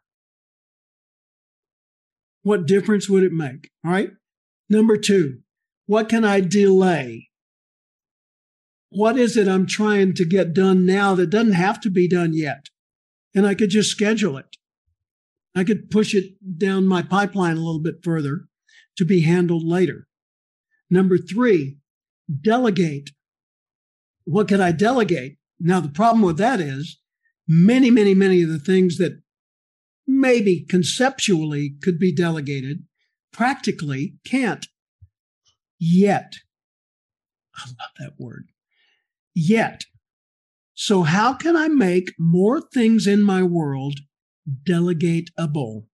[2.42, 3.70] What difference would it make?
[3.84, 4.10] All right.
[4.68, 5.40] Number two,
[5.88, 7.30] what can I delay?
[8.90, 12.34] What is it I'm trying to get done now that doesn't have to be done
[12.34, 12.66] yet?
[13.34, 14.58] And I could just schedule it.
[15.56, 18.42] I could push it down my pipeline a little bit further
[18.98, 20.08] to be handled later.
[20.90, 21.78] Number three,
[22.38, 23.12] delegate.
[24.24, 25.38] What can I delegate?
[25.58, 27.00] Now, the problem with that is
[27.48, 29.22] many, many, many of the things that
[30.06, 32.84] maybe conceptually could be delegated
[33.32, 34.66] practically can't
[35.78, 36.34] yet.
[37.56, 38.48] I love that word.
[39.34, 39.84] Yet.
[40.74, 43.98] So, how can I make more things in my world
[44.64, 45.86] delegatable?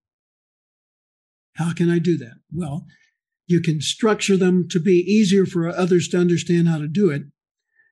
[1.55, 2.35] How can I do that?
[2.53, 2.87] Well,
[3.47, 7.23] you can structure them to be easier for others to understand how to do it.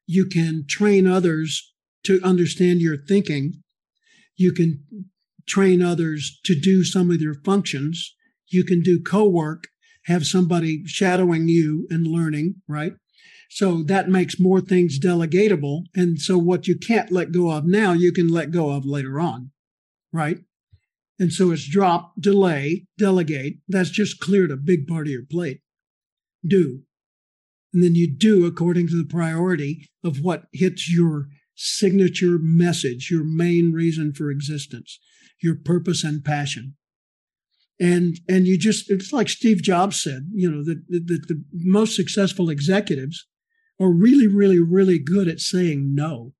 [0.06, 1.72] You can train others
[2.04, 3.62] to understand your thinking.
[4.36, 4.84] You can
[5.46, 8.14] train others to do some of your functions.
[8.48, 9.68] You can do co work,
[10.06, 12.92] have somebody shadowing you and learning, right?
[13.50, 15.82] So that makes more things delegatable.
[15.94, 19.20] And so what you can't let go of now, you can let go of later
[19.20, 19.50] on,
[20.12, 20.38] right?
[21.18, 23.58] And so it's drop, delay, delegate.
[23.68, 25.60] That's just cleared a big part of your plate.
[26.44, 26.80] Do.
[27.72, 33.24] And then you do according to the priority of what hits your signature message, your
[33.24, 34.98] main reason for existence,
[35.42, 36.76] your purpose and passion.
[37.82, 41.42] And and you just it's like Steve Jobs said, you know, that the, the, the
[41.52, 43.26] most successful executives
[43.80, 46.32] are really, really, really good at saying no.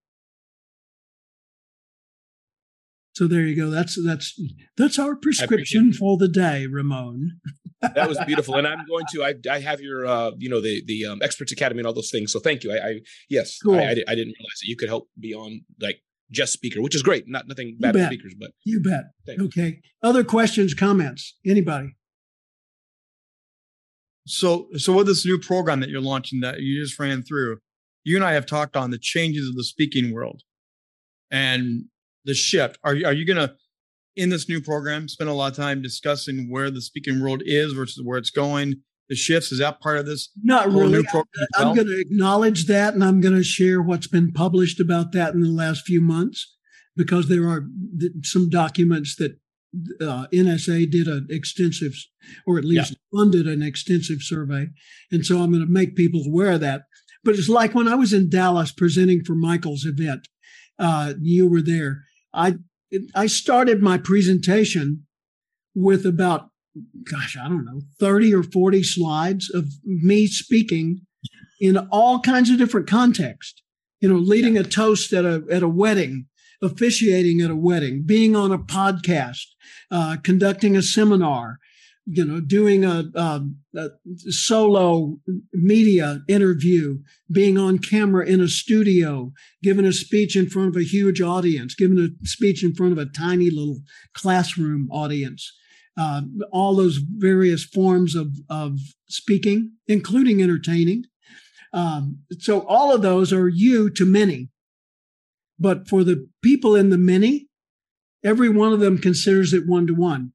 [3.15, 3.71] So there you go.
[3.71, 4.41] That's that's
[4.77, 7.41] that's our prescription for the day, Ramon.
[7.81, 9.25] that was beautiful, and I'm going to.
[9.25, 12.13] I, I have your, uh, you know, the the um, Experts Academy and all those
[12.13, 12.33] things.
[12.33, 12.73] So thank you.
[12.73, 13.75] I, I yes, cool.
[13.75, 16.01] I, I, I, didn't realize that you could help be on like
[16.33, 17.29] just speaker, which is great.
[17.29, 19.05] Not nothing bad for speakers, but you bet.
[19.41, 19.81] Okay.
[20.03, 21.37] Other questions, comments?
[21.47, 21.95] Anybody?
[24.27, 27.59] So so with this new program that you're launching that you just ran through,
[28.05, 30.43] you and I have talked on the changes of the speaking world,
[31.31, 31.85] and
[32.25, 32.79] the shift.
[32.85, 33.55] Are you, are you going to,
[34.15, 37.73] in this new program, spend a lot of time discussing where the speaking world is
[37.73, 38.83] versus where it's going?
[39.13, 40.31] The shifts is that part of this?
[40.43, 41.05] Not really.
[41.13, 41.25] I'm,
[41.59, 45.35] I'm going to acknowledge that, and I'm going to share what's been published about that
[45.35, 46.57] in the last few months,
[46.97, 47.67] because there are
[48.23, 49.33] some documents that
[50.01, 51.93] uh, NSA did an extensive,
[52.47, 53.19] or at least yeah.
[53.19, 54.69] funded an extensive survey,
[55.11, 56.85] and so I'm going to make people aware of that.
[57.23, 60.27] But it's like when I was in Dallas presenting for Michael's event.
[60.79, 62.05] Uh, you were there.
[62.33, 62.55] I
[63.15, 65.07] I started my presentation
[65.75, 66.49] with about
[67.11, 71.03] gosh, I don't know, 30 or 40 slides of me speaking
[71.61, 73.63] in all kinds of different contexts.
[74.01, 76.27] You know, leading a toast at a at a wedding,
[76.61, 79.47] officiating at a wedding, being on a podcast,
[79.93, 81.59] uh, conducting a seminar,
[82.07, 83.43] you know, doing a, a,
[83.77, 83.89] a,
[84.31, 85.19] solo
[85.53, 86.99] media interview,
[87.31, 91.75] being on camera in a studio, giving a speech in front of a huge audience,
[91.75, 93.81] giving a speech in front of a tiny little
[94.15, 95.53] classroom audience,
[95.99, 98.79] uh, all those various forms of, of
[99.09, 101.05] speaking, including entertaining.
[101.73, 104.49] Um, so all of those are you to many.
[105.59, 107.49] But for the people in the many,
[108.25, 110.33] every one of them considers it one to one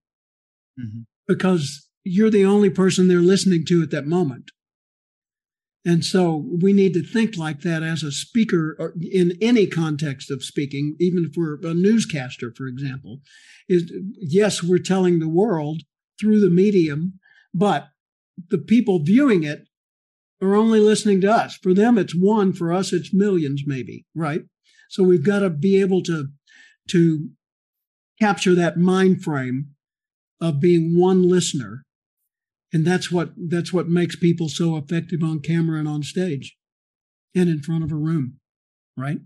[1.27, 4.51] because you're the only person they're listening to at that moment.
[5.87, 10.43] And so we need to think like that as a speaker in any context of
[10.43, 13.21] speaking, even if we're a newscaster, for example,
[13.69, 15.83] is yes, we're telling the world
[16.19, 17.19] through the medium,
[17.53, 17.87] but
[18.49, 19.61] the people viewing it
[20.41, 21.55] are only listening to us.
[21.55, 22.51] For them, it's one.
[22.51, 24.41] For us, it's millions, maybe, right?
[24.89, 26.27] So we've got to be able to
[26.89, 27.29] to
[28.19, 29.69] capture that mind frame
[30.41, 31.85] of being one listener
[32.73, 36.57] and that's what that's what makes people so effective on camera and on stage
[37.35, 38.39] and in front of a room
[38.97, 39.19] right?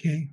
[0.00, 0.30] Okay.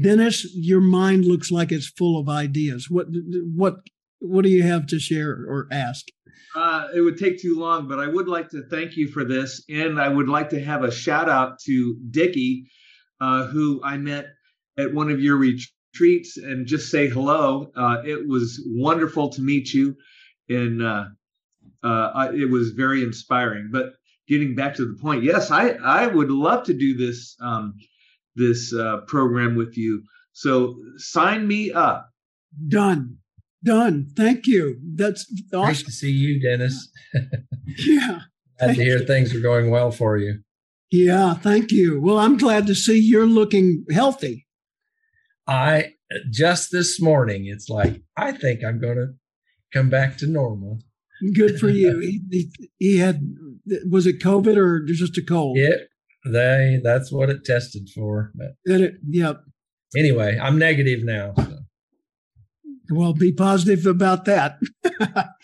[0.00, 2.88] Dennis your mind looks like it's full of ideas.
[2.90, 3.06] What
[3.54, 3.76] what
[4.20, 6.04] what do you have to share or ask?
[6.54, 9.64] Uh, it would take too long but i would like to thank you for this.
[9.68, 12.68] And i would like to have a shout out to dickie
[13.20, 14.26] uh, who i met
[14.78, 17.70] at one of your retreats and just say hello.
[17.76, 19.96] Uh, it was wonderful to meet you
[20.48, 21.08] in uh,
[21.84, 23.70] uh, I, it was very inspiring.
[23.72, 23.92] But
[24.28, 27.74] getting back to the point, yes, I I would love to do this um,
[28.36, 30.02] this uh, program with you.
[30.32, 32.08] So sign me up.
[32.68, 33.18] Done.
[33.64, 34.06] Done.
[34.16, 34.78] Thank you.
[34.94, 35.74] That's awesome.
[35.74, 36.90] Great to see you, Dennis.
[37.78, 38.20] yeah.
[38.58, 39.06] Glad to hear you.
[39.06, 40.40] things are going well for you.
[40.90, 42.00] Yeah, thank you.
[42.00, 44.46] Well, I'm glad to see you're looking healthy.
[45.46, 45.92] I
[46.30, 49.08] just this morning, it's like I think I'm going to
[49.72, 50.78] come back to normal.
[51.34, 51.98] Good for you.
[52.00, 53.20] he, he, he, had
[53.90, 55.56] was it COVID or just a cold?
[55.58, 55.76] Yeah,
[56.24, 58.32] they that's what it tested for.
[58.34, 59.42] But it, yep.
[59.96, 61.34] Anyway, I'm negative now.
[61.36, 61.58] So.
[62.90, 64.58] Well, be positive about that.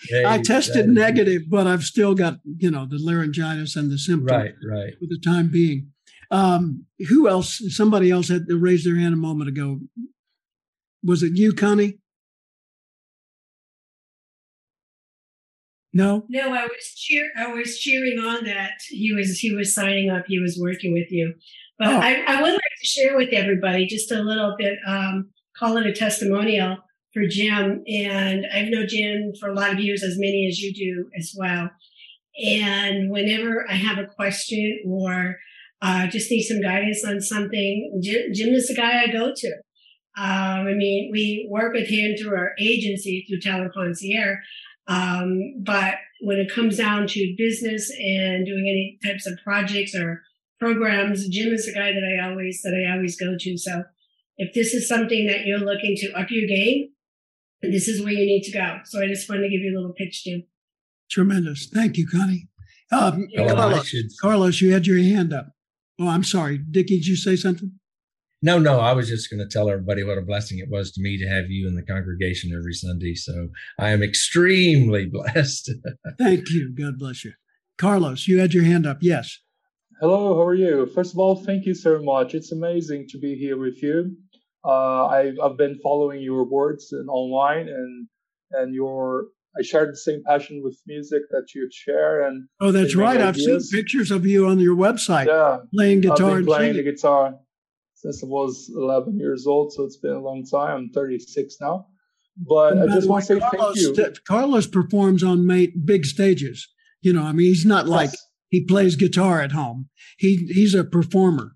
[0.08, 4.30] hey, I tested negative, but I've still got you know the laryngitis and the symptoms.
[4.30, 4.92] Right, right.
[4.98, 5.90] For the time being.
[6.30, 7.62] Um, who else?
[7.68, 9.80] Somebody else had raised their hand a moment ago.
[11.04, 11.98] Was it you, Connie?
[15.94, 16.24] No.
[16.28, 17.30] No, I was cheer.
[17.38, 20.24] I was cheering on that he was he was signing up.
[20.26, 21.34] He was working with you.
[21.78, 21.98] But oh.
[21.98, 24.76] I, I would like to share with everybody just a little bit.
[24.86, 26.78] Um, call it a testimonial
[27.12, 27.84] for Jim.
[27.86, 31.32] And I've known Jim for a lot of years, as many as you do as
[31.36, 31.70] well.
[32.44, 35.36] And whenever I have a question or
[35.80, 39.48] uh, just need some guidance on something, Jim, Jim is the guy I go to.
[40.16, 44.38] Um, I mean, we work with him through our agency, through Talent Concierge,
[44.86, 50.22] um, but when it comes down to business and doing any types of projects or
[50.60, 53.56] programs, Jim is the guy that I always that I always go to.
[53.58, 53.84] So
[54.36, 56.88] if this is something that you're looking to up your game,
[57.62, 58.78] this is where you need to go.
[58.84, 60.44] So I just wanted to give you a little pitch, Jim.
[61.10, 61.66] Tremendous.
[61.66, 62.48] Thank you, Connie.
[62.92, 65.48] Um, Carlos, Carlos, you had your hand up.
[65.98, 66.58] Oh, I'm sorry.
[66.58, 67.72] Dickie, did you say something?
[68.44, 71.00] No, no, I was just going to tell everybody what a blessing it was to
[71.00, 73.14] me to have you in the congregation every Sunday.
[73.14, 75.70] So I am extremely blessed.
[76.18, 76.70] Thank you.
[76.78, 77.32] God bless you.
[77.78, 78.98] Carlos, you had your hand up.
[79.00, 79.38] Yes.
[79.98, 80.84] Hello, how are you?
[80.94, 82.34] First of all, thank you so much.
[82.34, 84.14] It's amazing to be here with you.
[84.62, 88.08] Uh, I, have been following your words and online, and
[88.52, 89.28] and your
[89.58, 92.26] I share the same passion with music that you share.
[92.26, 93.20] And oh, that's right.
[93.22, 95.26] I've seen pictures of you on your website.
[95.26, 96.30] Yeah, playing guitar.
[96.32, 97.38] I've been playing the guitar
[98.04, 99.72] since I was 11 years old.
[99.72, 100.76] So it's been a long time.
[100.76, 101.86] I'm 36 now.
[102.36, 104.12] But I just want to say Carlos, thank you.
[104.26, 105.46] Carlos performs on
[105.84, 106.68] big stages.
[107.00, 108.26] You know, I mean, he's not like yes.
[108.48, 109.88] he plays guitar at home.
[110.18, 111.52] He he's a performer.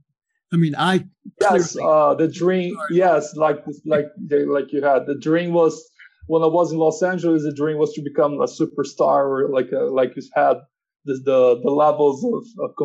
[0.53, 1.07] I mean, I
[1.41, 2.77] yes, uh, the dream.
[2.91, 5.83] Yes, like like like you had the dream was
[6.29, 7.43] when I was in Los Angeles.
[7.43, 10.59] The dream was to become a superstar, or like a, like you had
[11.05, 12.77] the the, the levels of, of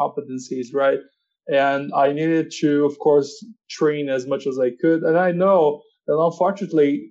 [0.00, 1.00] competencies, right?
[1.48, 5.02] And I needed to, of course, train as much as I could.
[5.02, 7.10] And I know that unfortunately,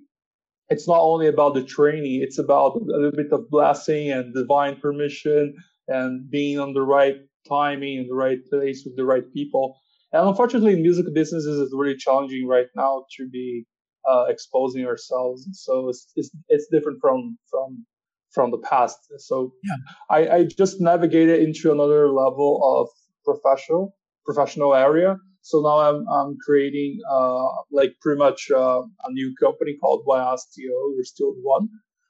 [0.68, 4.76] it's not only about the training; it's about a little bit of blessing and divine
[4.76, 5.54] permission
[5.88, 7.16] and being on the right
[7.48, 9.76] timing in the right place with the right people.
[10.12, 13.66] And unfortunately, music business is really challenging right now to be
[14.08, 15.46] uh, exposing ourselves.
[15.52, 17.84] So it's, it's it's different from from
[18.30, 18.98] from the past.
[19.18, 19.74] So yeah.
[20.08, 22.88] I, I just navigated into another level of
[23.24, 23.94] professional
[24.24, 25.16] professional area.
[25.42, 30.94] So now I'm, I'm creating uh, like pretty much uh, a new company called YSTO,
[30.96, 31.68] we're still one,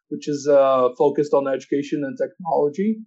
[0.09, 2.99] which is uh, focused on education and technology.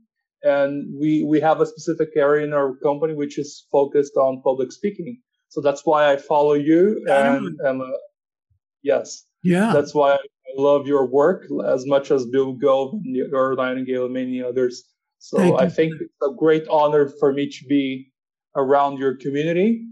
[0.41, 4.71] And we, we have a specific area in our company which is focused on public
[4.71, 5.21] speaking.
[5.49, 7.05] So that's why I follow you.
[7.07, 7.97] And, and uh,
[8.81, 10.17] yes, yeah, that's why I
[10.57, 14.83] love your work as much as Bill Gove and Earl Nightingale and many others.
[15.19, 18.11] So Thank I think it's a great honor for me to be
[18.55, 19.85] around your community.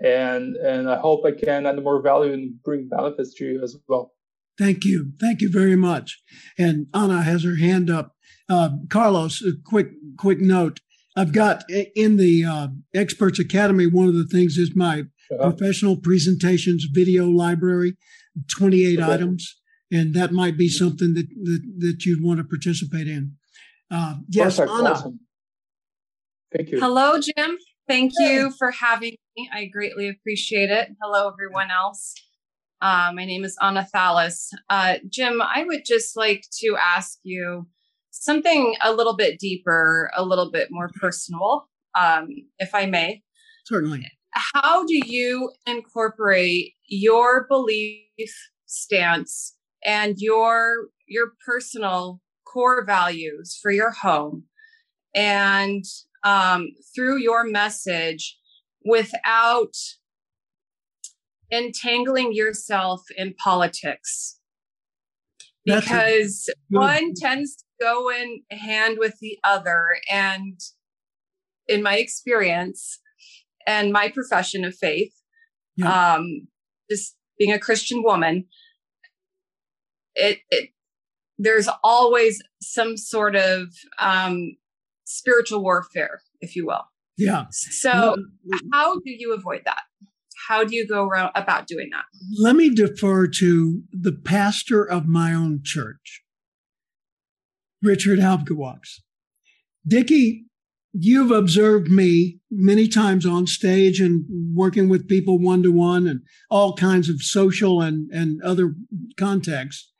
[0.00, 3.76] And, and I hope I can add more value and bring benefits to you as
[3.86, 4.12] well.
[4.58, 5.12] Thank you.
[5.20, 6.20] Thank you very much.
[6.58, 8.14] And Anna has her hand up.
[8.48, 10.80] Uh, Carlos, a quick quick note.
[11.16, 15.50] I've got in the uh, Experts Academy, one of the things is my uh-huh.
[15.50, 17.96] professional presentations video library,
[18.50, 19.12] 28 okay.
[19.12, 19.56] items.
[19.92, 23.36] And that might be something that, that, that you'd want to participate in.
[23.90, 24.78] Uh, yes, Perfect.
[24.78, 24.90] Anna.
[24.90, 25.20] Awesome.
[26.54, 26.80] Thank you.
[26.80, 27.58] Hello, Jim.
[27.90, 29.50] Thank you for having me.
[29.52, 30.90] I greatly appreciate it.
[31.02, 32.14] Hello, everyone else.
[32.80, 34.50] Uh, my name is Anna Thalis.
[34.68, 37.66] Uh, Jim, I would just like to ask you
[38.12, 41.68] something a little bit deeper, a little bit more personal,
[41.98, 42.28] um,
[42.60, 43.24] if I may.
[43.64, 44.06] Certainly.
[44.54, 48.32] How do you incorporate your belief
[48.66, 54.44] stance and your your personal core values for your home
[55.12, 55.84] and
[56.24, 58.38] um, through your message
[58.84, 59.74] without
[61.50, 64.38] entangling yourself in politics.
[65.64, 69.98] Because one tends to go in hand with the other.
[70.10, 70.58] And
[71.70, 72.98] in my experience
[73.66, 75.12] and my profession of faith
[75.76, 76.14] yeah.
[76.14, 76.48] um
[76.90, 78.44] just being a christian woman
[80.14, 80.70] it, it
[81.38, 83.68] there's always some sort of
[83.98, 84.56] um
[85.16, 86.84] spiritual warfare if you will
[87.16, 89.82] yeah so well, how do you avoid that
[90.48, 92.04] how do you go around about doing that?
[92.38, 96.22] Let me defer to the pastor of my own church,
[97.82, 99.00] Richard Halbgewachs.
[99.86, 100.46] Dickie,
[100.92, 104.24] you've observed me many times on stage and
[104.54, 108.74] working with people one to one and all kinds of social and, and other
[109.16, 109.92] contexts.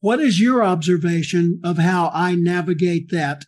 [0.00, 3.46] What is your observation of how I navigate that?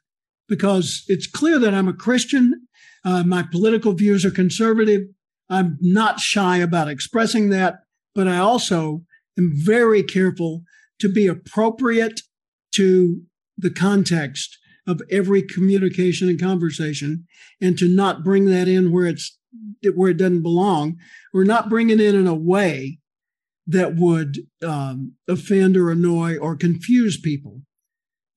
[0.49, 2.67] Because it's clear that I'm a Christian.
[3.05, 5.03] Uh, my political views are conservative.
[5.49, 7.81] I'm not shy about expressing that,
[8.15, 9.03] but I also
[9.39, 10.63] am very careful
[10.99, 12.21] to be appropriate
[12.75, 13.23] to
[13.57, 17.27] the context of every communication and conversation
[17.61, 19.39] and to not bring that in where it's
[19.95, 20.97] where it doesn't belong
[21.35, 22.99] or not bring it in in a way
[23.67, 27.63] that would um, offend or annoy or confuse people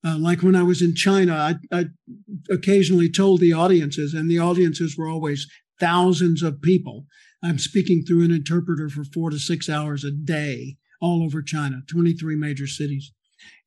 [0.04, 1.84] uh, like when I was in China, I, I,
[2.50, 5.46] occasionally told the audiences, and the audiences were always
[5.78, 7.06] thousands of people.
[7.42, 11.82] I'm speaking through an interpreter for four to six hours a day all over China,
[11.90, 13.12] 23 major cities.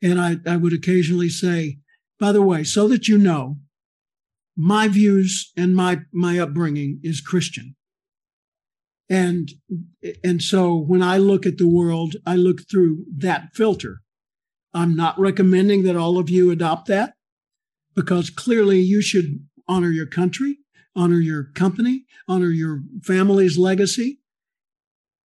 [0.02, 1.80] And I, I would occasionally say,
[2.20, 3.58] by the way, so that you know,
[4.56, 7.76] my views and my, my upbringing is Christian.
[9.10, 9.52] And,
[10.24, 14.03] and so when I look at the world, I look through that filter.
[14.74, 17.14] I'm not recommending that all of you adopt that
[17.96, 20.58] because clearly you should honor your country
[20.96, 24.20] honor your company, honor your family's legacy,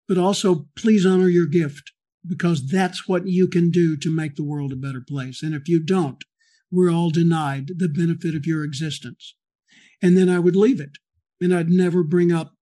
[0.07, 1.93] but also please honor your gift
[2.27, 5.43] because that's what you can do to make the world a better place.
[5.43, 6.25] And if you don't,
[6.70, 9.35] we're all denied the benefit of your existence.
[10.03, 10.99] And then I would leave it
[11.41, 12.53] and I'd never bring up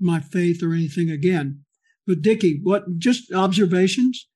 [0.00, 1.64] my faith or anything again.
[2.06, 4.28] But Dickie, what just observations?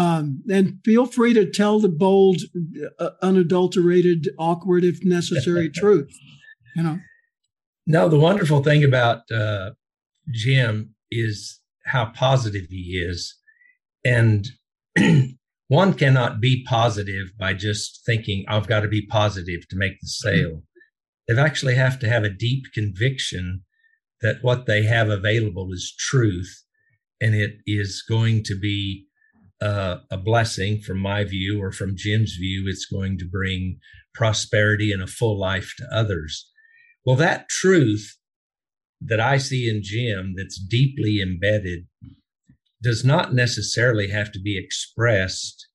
[0.00, 2.40] Um, and feel free to tell the bold,
[2.98, 6.10] uh, unadulterated, awkward, if necessary, truth.
[6.74, 6.98] You know.
[7.86, 9.72] No, the wonderful thing about uh,
[10.32, 13.36] Jim is how positive he is.
[14.02, 14.46] And
[15.68, 20.08] one cannot be positive by just thinking, I've got to be positive to make the
[20.08, 20.62] sale.
[21.28, 23.64] They've actually have to have a deep conviction
[24.22, 26.64] that what they have available is truth
[27.20, 29.06] and it is going to be
[29.60, 32.64] uh, a blessing from my view or from Jim's view.
[32.66, 33.78] It's going to bring
[34.14, 36.50] prosperity and a full life to others.
[37.04, 38.16] Well, that truth
[39.00, 41.86] that I see in Jim that's deeply embedded
[42.82, 45.68] does not necessarily have to be expressed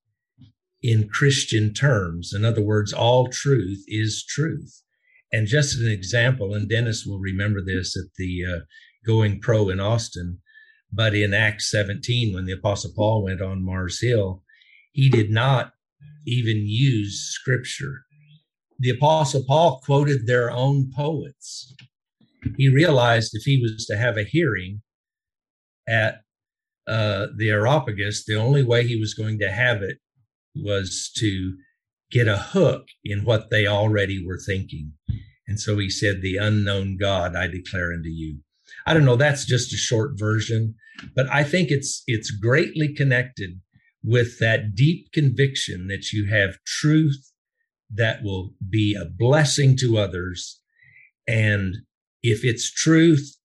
[0.82, 2.34] in Christian terms.
[2.34, 4.84] In other words, all truth is truth.
[5.32, 8.60] And just an example, and Dennis will remember this at the uh,
[9.06, 10.40] Going Pro in Austin,
[10.96, 14.44] but in Acts 17, when the Apostle Paul went on Mars Hill,
[14.92, 15.74] he did not
[16.26, 18.06] even use scripture
[18.80, 21.74] the Apostle Paul quoted their own poets.
[22.58, 24.82] He realized if he was to have a hearing
[25.88, 26.22] at
[26.88, 29.98] uh, the Areopagus, the only way he was going to have it
[30.56, 31.56] was to
[32.12, 34.94] get a hook in what they already were thinking.
[35.48, 38.40] And so he said, The unknown God I declare unto you.
[38.86, 40.76] I don't know, that's just a short version,
[41.16, 43.62] but I think it's it's greatly connected
[44.04, 47.32] with that deep conviction that you have truth
[47.94, 50.62] that will be a blessing to others.
[51.28, 51.78] And
[52.22, 53.36] if it's truth,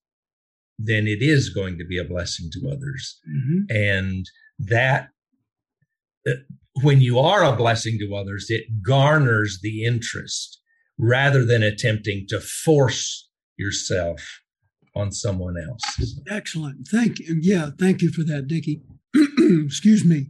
[0.77, 3.19] then it is going to be a blessing to others.
[3.29, 3.75] Mm-hmm.
[3.75, 4.25] And
[4.59, 5.09] that,
[6.27, 6.33] uh,
[6.81, 10.59] when you are a blessing to others, it garners the interest
[10.97, 14.40] rather than attempting to force yourself
[14.95, 15.81] on someone else.
[16.29, 16.87] Excellent.
[16.87, 17.37] Thank you.
[17.41, 18.81] Yeah, thank you for that, Dickie.
[19.15, 20.27] Excuse me.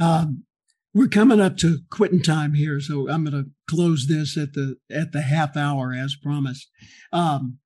[0.00, 0.44] Um,
[0.92, 4.76] we're coming up to quitting time here, so I'm going to close this at the
[4.90, 6.68] at the half hour as promised.
[7.12, 7.58] Um,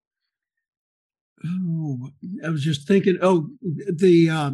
[1.44, 2.10] oh,
[2.44, 3.18] I was just thinking.
[3.20, 4.50] Oh, the uh,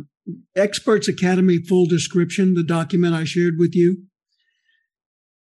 [0.57, 4.05] Experts Academy full description, the document I shared with you.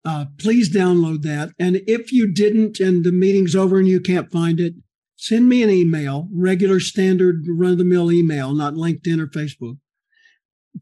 [0.04, 1.50] Uh, please download that.
[1.58, 4.74] And if you didn't, and the meeting's over and you can't find it,
[5.22, 9.78] send me an email, regular standard run of the mill email, not LinkedIn or Facebook,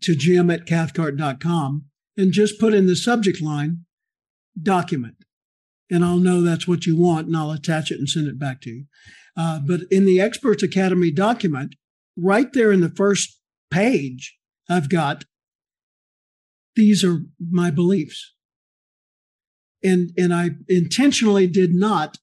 [0.00, 1.84] to jim at cathcart.com
[2.16, 3.84] and just put in the subject line
[4.60, 5.16] document.
[5.90, 8.62] And I'll know that's what you want and I'll attach it and send it back
[8.62, 8.84] to you.
[9.36, 11.74] Uh, but in the Experts Academy document,
[12.16, 13.38] right there in the first
[13.70, 14.38] page,
[14.70, 15.24] I've got
[16.76, 18.34] these are my beliefs.
[19.82, 22.16] And, and I intentionally did not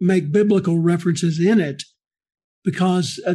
[0.00, 1.82] make biblical references in it
[2.64, 3.34] because uh,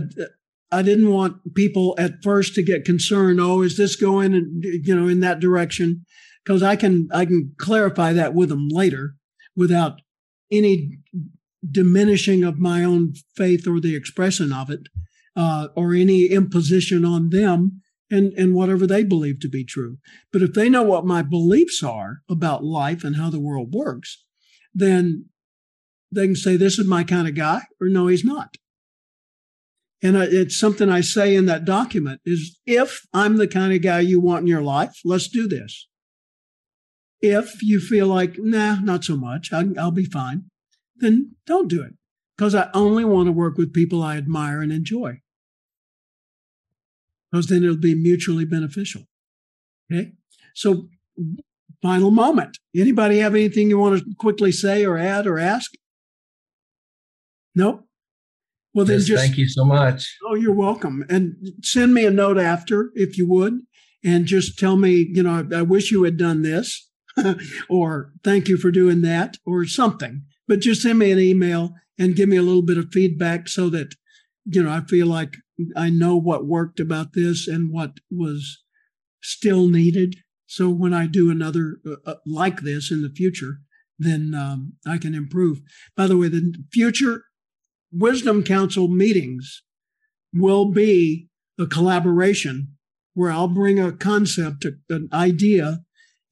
[0.72, 3.40] I didn't want people at first to get concerned.
[3.40, 6.06] Oh, is this going, in, you know, in that direction?
[6.44, 9.16] Because I can I can clarify that with them later,
[9.56, 10.02] without
[10.52, 10.98] any
[11.70, 14.88] diminishing of my own faith or the expression of it,
[15.36, 19.98] uh, or any imposition on them and and whatever they believe to be true.
[20.32, 24.24] But if they know what my beliefs are about life and how the world works,
[24.74, 25.29] then
[26.12, 28.56] they can say this is my kind of guy, or no, he's not.
[30.02, 34.00] And it's something I say in that document is if I'm the kind of guy
[34.00, 35.88] you want in your life, let's do this.
[37.22, 40.46] If you feel like, nah, not so much, I'll, be fine,
[40.96, 41.96] then don't do it
[42.38, 45.20] because I only want to work with people I admire and enjoy.
[47.30, 49.04] Because then it'll be mutually beneficial.
[49.92, 50.14] Okay.
[50.56, 50.88] So
[51.82, 52.58] final moment.
[52.74, 55.74] Anybody have anything you want to quickly say or add or ask?
[57.56, 57.86] Nope.
[58.74, 60.18] Well, then just thank you so much.
[60.26, 61.04] Oh, you're welcome.
[61.10, 63.62] And send me a note after, if you would,
[64.04, 66.90] and just tell me, you know, I, I wish you had done this,
[67.70, 70.24] or thank you for doing that, or something.
[70.48, 73.70] But just send me an email and give me a little bit of feedback so
[73.70, 73.96] that,
[74.46, 75.36] you know, I feel like
[75.76, 78.64] I know what worked about this and what was
[79.22, 80.18] still needed.
[80.46, 83.60] So when I do another uh, uh like this in the future,
[83.98, 85.60] then um, I can improve.
[85.98, 87.24] By the way, the future
[87.92, 89.64] Wisdom Council meetings
[90.34, 92.76] will be a collaboration
[93.14, 95.80] where I'll bring a concept, an idea,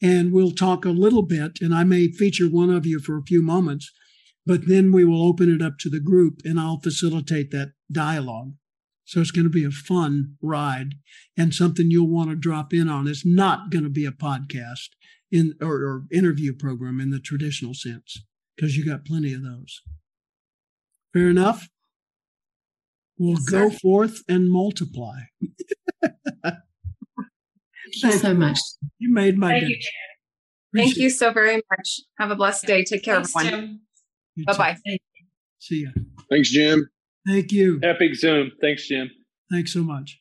[0.02, 1.60] and we'll talk a little bit.
[1.62, 3.92] And I may feature one of you for a few moments,
[4.46, 8.54] but then we will open it up to the group and I'll facilitate that dialogue.
[9.06, 10.96] So it's going to be a fun ride
[11.38, 13.08] and something you'll want to drop in on.
[13.08, 14.90] It's not going to be a podcast
[15.32, 18.22] in or, or interview program in the traditional sense
[18.56, 19.82] because you got plenty of those.
[21.14, 21.68] Fair enough?
[23.18, 23.78] We'll yes, go sir.
[23.78, 25.20] forth and multiply.
[26.44, 26.56] Thank
[28.04, 28.60] you so much.
[29.00, 29.70] You made my Thank day.
[29.70, 29.80] You,
[30.76, 32.02] Thank you so very much.
[32.20, 32.84] Have a blessed day.
[32.84, 33.80] Take care, Thanks, everyone.
[34.46, 34.78] Bye bye.
[35.60, 35.90] See ya.
[36.30, 36.88] Thanks, Jim.
[37.26, 37.80] Thank you.
[37.82, 38.52] Epic Zoom.
[38.62, 39.10] Thanks, Jim.
[39.52, 40.20] Thanks so much.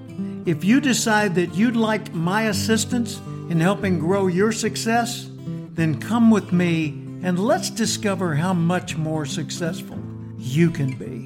[0.46, 3.18] If you decide that you'd like my assistance
[3.50, 5.30] in helping grow your success,
[5.74, 9.98] then come with me and let's discover how much more successful
[10.38, 11.17] you can be.